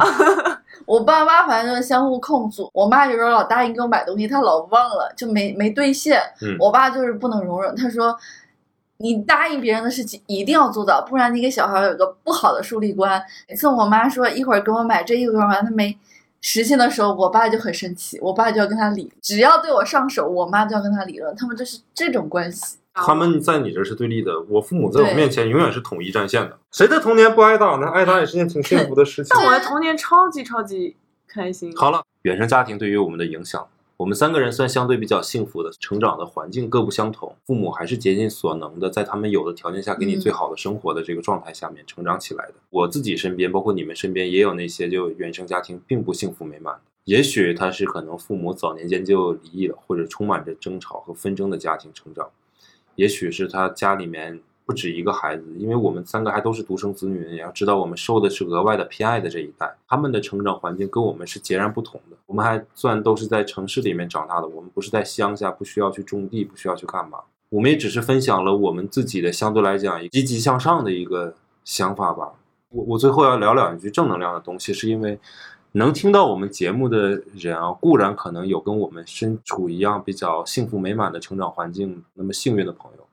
[0.85, 2.69] 我爸妈反正就是相互控诉。
[2.73, 6.21] 我妈有时候老答应给我买东西，她老忘了，就没没兑现。
[6.41, 8.15] 嗯我爸就是不能容忍，他说。
[8.97, 13.21] 你答应别人的事情一定要做到，不然你给小孩有一个不好的树立观。
[13.49, 15.97] 每次我妈说一会儿给我买这，一会儿买，他没
[16.41, 22.77] 实现的时候，我爸就很生气，我爸就要跟他理，只要对我上手，我妈就要跟他理论，他们就是这种关系。
[22.93, 26.57] 他们在你这是对立的，我父母在我面前永远是统一战线的。
[26.71, 27.87] 谁的童年不挨打呢？
[27.89, 29.35] 挨打也是件挺幸福的事情。
[29.35, 30.95] 但我的童年超级超级
[31.27, 31.75] 开心。
[31.75, 33.67] 好了，原生家庭对于我们的影响，
[33.97, 42.55] 我们三个人算相对比较幸福的，成长的环境各不相同，父母还是竭尽所能的在他们有的条件下给你嗯最好的生活的这个状态下面成长起来的。
[42.69, 46.81] 我自己身边，包括你们身边，也有那些就原生家庭并不幸福美满的。
[47.05, 52.29] 也许他是可能父母早年间就离异了，或者充满着争吵和纷争的家庭成长，
[52.95, 62.17] 也许是他家里面不止一个孩子，因为我们三个还都是独生子女，也要知道我们受的是额外的偏爱的这一代，他们的成长环境跟我们是截然不同的。
[62.25, 67.19] 我们还算都是在城市里面长大的，我们不是在乡下，不需要去种地，不需要去干嘛。
[67.49, 72.33] 我们也只是分享了我们自己的相对来讲积极向上的一个想法吧。
[72.69, 75.19] 我我最后要聊两句正能量的东西，是因为
[75.73, 83.07] 能听到我们节目的人啊，固然可能有跟我们身处一样比较幸福美满的成长环境那么幸运的朋友，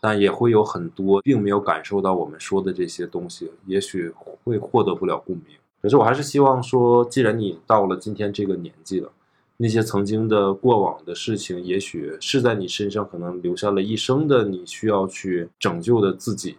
[0.00, 4.12] 但也会有很多并没有感受到我们说的这些东西，也许
[4.44, 5.56] 会获得不了共鸣。
[5.82, 9.10] 可是我还是希望说，既然你到了今天这个年纪了，
[9.56, 16.56] 那些曾经的过往的事情，也许是在你身上可能留下了一生的你需要去拯救的自己，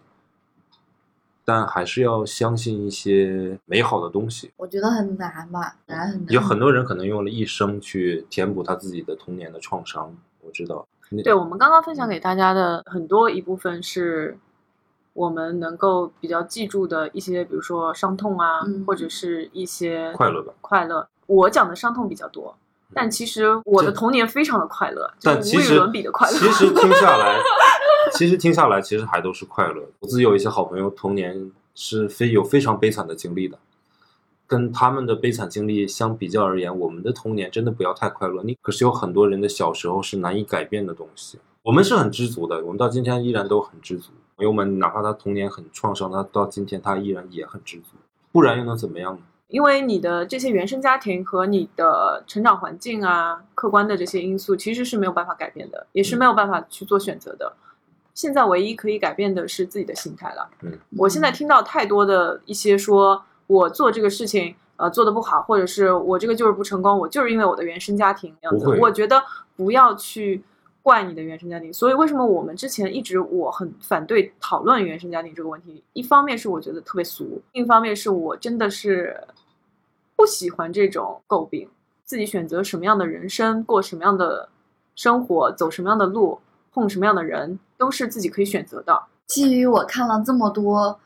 [1.44, 4.50] 但还是要相信一些美好的东西。
[4.56, 6.32] 我觉得很难吧，难很难。
[6.32, 10.86] 有很多人可能用了一生去填补他自己的童年的创伤，我知道。
[11.10, 14.38] 那对我们刚刚分享给大家的很多一部分是
[15.14, 20.52] 我们能够比较记住的一些，比如说伤痛啊，嗯或者是一些快乐吧。
[20.60, 21.08] 快乐。
[21.26, 22.56] 我讲的伤痛比较多，
[22.94, 26.36] 但其实我的童年非常的快乐，就是无与但其实伦比的快乐。
[26.36, 27.38] 其实 听下来，
[28.14, 29.82] 其实听下来，其实还都是快乐。
[30.00, 33.58] 我自己有一些好朋友，童年是非有非常悲惨的经历的，
[34.48, 38.42] 跟他们的悲惨经历相比较而言，我们的童年真的不要太快乐。
[38.42, 41.38] 你可是有很多人的小时候是难以改变的东西。
[41.62, 44.10] 我们是很知足的，我们到今天依然都很知足。
[44.36, 47.96] 朋友们，哪怕他童年很创伤，他到今天他依然也很知足，
[48.32, 49.20] 不然又能怎么样呢？
[49.48, 57.52] 因为你的这些原生家庭和你的成长环境啊，客观的这些因素其实是没有办法改变的，也是没有办法去做选择的。
[58.14, 60.50] 现在唯一可以改变的是自己的心态了。
[60.62, 68.68] 嗯，我现在听到太多的一些说我做这个事情呃做的不好，或者是我这个就是不成功，我就是因为我的原生家庭样子。
[68.80, 69.20] 我觉得
[69.56, 70.44] 不要去
[70.82, 71.72] 怪你的原生家庭。
[71.72, 75.82] 所以为什么我们之前一直我很反对讨论原生家庭这个问题？
[75.94, 79.26] 一方面是我觉得特别俗，另一方面是我真的是
[80.14, 81.68] 不喜欢这种诟病。
[82.04, 84.48] 自己选择什么样的人生，过什么样的
[84.94, 86.40] 生活，走什么样的路，
[86.72, 88.98] 碰什么样的人，都是自己可以选择的。
[89.26, 90.98] 基于我看了这么多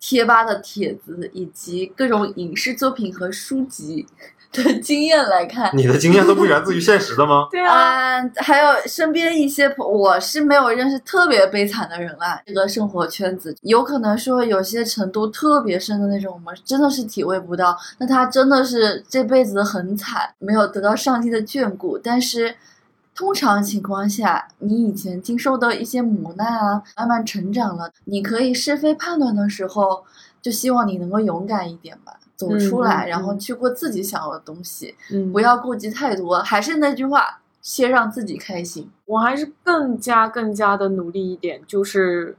[0.00, 4.06] 贴吧的帖子，以及各种影视作品和书籍
[4.52, 7.46] 的经验来看，你的经验都不源自于现实的吗？
[7.52, 12.40] 对啊，嗯，还有身边一些朋，我是没有认识特别悲惨的人啊。
[12.44, 17.76] 这个生活圈子有可能说有些程度特别深的那种，我们真的是体会不到。
[17.98, 21.96] 那他真的是这辈子很惨，没有得到上帝的眷顾。
[21.96, 22.52] 但是
[23.20, 30.02] 通常情况下，你以前经受的一些磨难啊，慢慢成长了，你可以是非判断的时候，
[30.40, 32.18] 就希望你能够勇敢一点吧。
[32.34, 36.38] 走出来，然后嗯去过自己想要的东西，嗯，不要顾及太多。
[36.38, 38.90] 还是那句话，先让自己开心。
[39.04, 42.38] 我还是更加更加的努力一点，就是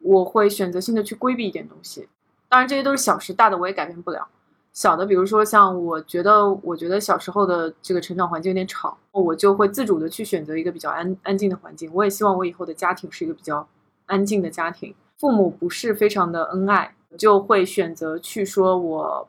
[0.00, 2.08] 我会选择性的去规避一点东西。
[2.48, 4.26] 当然，这些都是小事，大的我也改变不了。
[4.74, 11.88] 小的，比如说像我觉得，我觉得小时候的这个成长环境有点吵，我就会自主的去选择一个比较安安静的环境。
[11.94, 13.66] 我也希望我以后的家庭是一个比较
[14.06, 19.28] 安静的家庭，父母不是非常的恩爱，就会选择去说我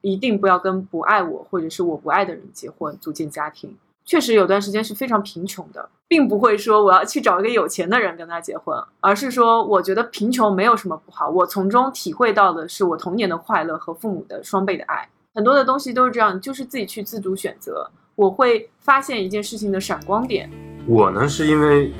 [0.00, 3.76] 一定不要跟不爱我或者是我不爱的人结婚，组建家庭。
[4.04, 15.08] 确实有段时间是非常贫穷的，并不会说我要去找一个有钱的人跟他结婚，而是说我觉得贫穷没有什么不好，我从中体会到的是我童年的快乐和父母的双倍的爱。
[15.34, 17.90] 很多的东西都是这样，就是自己去自主选择。
[18.14, 20.48] 我会发现一件事情的闪光点，
[20.86, 21.92] 我呢，是因为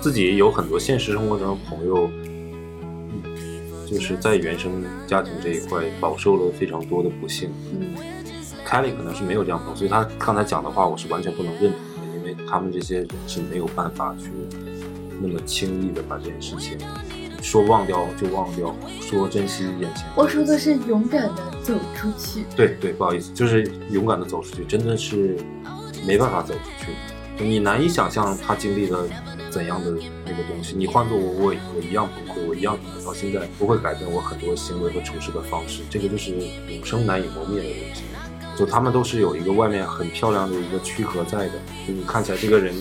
[0.00, 2.08] 自己有很多现实生活中的朋友，
[2.82, 3.22] 嗯
[3.84, 7.50] 就是在原生家庭这一块饱受了非常多的不幸。
[7.72, 7.96] 嗯，
[8.68, 11.80] 凯莉可能是没有这样朋友，所以他刚才讲的话我是完全不能认同
[12.12, 14.30] 的，因为他们这些人是没有办法去
[15.22, 16.76] 那么轻易的把这件事情
[17.40, 20.04] 说忘掉就忘掉，说珍惜眼前。
[20.14, 22.44] 我说的是勇敢的走出去。
[22.54, 25.38] 对对，不好意思，就是勇敢的走出去，真的是
[26.06, 27.42] 没办法走出去。
[27.42, 29.08] 你难以想象他经历了
[29.48, 29.92] 怎样的
[30.26, 30.74] 那个东西。
[30.76, 35.80] 你换做我，我我一样崩溃，我一样可能到现在不会改变我很多行为和处事的方式。
[35.88, 36.32] 这个就是
[36.68, 38.02] 永生难以磨灭的东西。
[38.58, 41.52] 就他们都是有一个外面很漂亮的一个躯壳在的，
[41.86, 42.74] 就你看起来这个人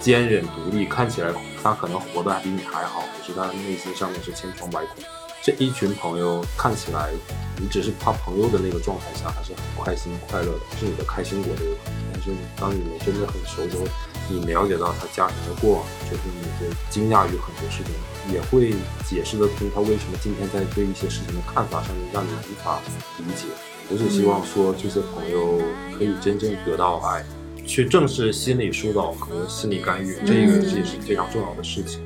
[0.00, 5.02] 坚忍独立，看起来他可能活得还比你还好，可是他内心上面是千疮百孔。
[5.42, 7.10] 这一群朋友看起来，
[7.58, 12.12] 你只是他朋友的那个状态下，还是很开心快乐的，是你的开心果都有可能。
[12.12, 13.84] 但是当你们真的很熟之后，
[14.30, 17.92] 你了解到他家庭的过往，就是你会惊讶于很多事情，
[18.32, 18.72] 也会
[19.04, 22.78] 解释得通他为什么今天在对一些事情的看法上面让你无法
[23.18, 23.48] 理解。
[23.90, 25.60] 我只希望说这些朋友
[25.96, 27.24] 可以真正得到爱，
[27.66, 32.00] 去正视心理疏导和心理干预，这个也是非常重要的事情。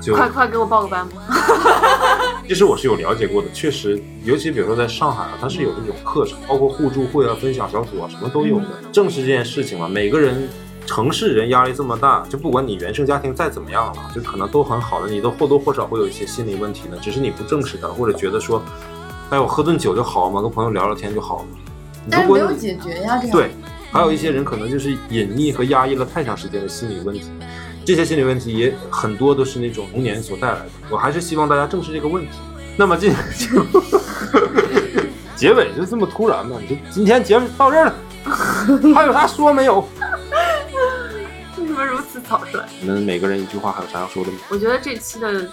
[0.00, 1.22] 就快快给我报个班吧！
[2.46, 8.66] 其实我是有了解过的，确实，尤其比如说在上海啊，它是有这种课程，包括互助会啊、分享小组啊，什么都有的。
[8.92, 10.48] 正视这件事情嘛，每个人
[10.86, 18.62] 城市人压力这么大，就不管你原生家庭再怎么样了，就可能都很好的，你都或多或少会有一些心理问题的，只是你不正视它，或者觉得说，
[19.30, 21.44] 哎，我喝顿酒就好了嘛，跟朋友聊聊天就好了。
[22.10, 23.50] 但是没有如果你解决呀，这样对，
[23.92, 27.30] 还有一些人可能就是隐匿和压抑了太长时间的心理问题，
[27.84, 30.66] 这些心理问题也很多都是那种童年所带来的。
[30.88, 32.30] 我还是希望大家正视这个问题。
[32.76, 33.66] 那么今就
[35.36, 36.56] 结尾就这么突然嘛？
[36.60, 37.94] 你就今天节目到这儿了，
[38.94, 39.80] 还有啥说没有？
[41.58, 42.60] 为什么如此草率？
[42.80, 44.38] 你们每个人一句话，还有啥要说的吗？
[44.48, 45.46] 我觉得这期的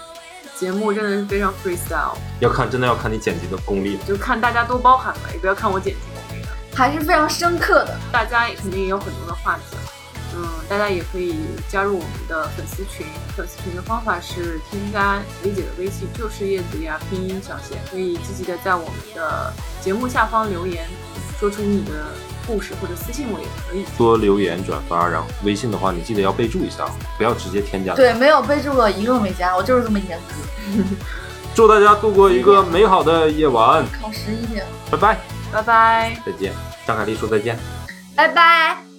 [0.58, 4.04] 节目真的是非常 freestyle，要看，真的要看你剪辑的功力了。
[4.06, 6.48] 就看大家多包涵吧，也不要看我剪辑功力了。
[6.74, 7.94] 还是非常深刻的。
[8.10, 9.76] 大家也肯定也有很多的话题，
[10.34, 11.36] 嗯，大家也可以
[11.68, 13.06] 加入我们的粉丝群。
[13.36, 19.52] 粉丝群的方法是添加李姐的微信，就是叶子呀拼音小写，可以积极的在我们的
[19.82, 20.88] 节目下方留言，
[21.38, 22.14] 说出你的
[22.46, 23.84] 故事或者私信我也可以。
[23.98, 26.86] 多留言转发，然后微信的话，你记得要备注一下，
[27.18, 27.94] 不要直接添加。
[27.94, 30.82] 对，没有备注我一个都没加，我就是这么严格。
[31.54, 35.18] 祝大家度过一个美好的夜晚，考十一点，拜拜，
[35.52, 36.22] 拜拜。
[36.24, 36.52] 再见。
[36.86, 37.58] 张凯丽说再见。
[38.14, 38.95] 拜拜。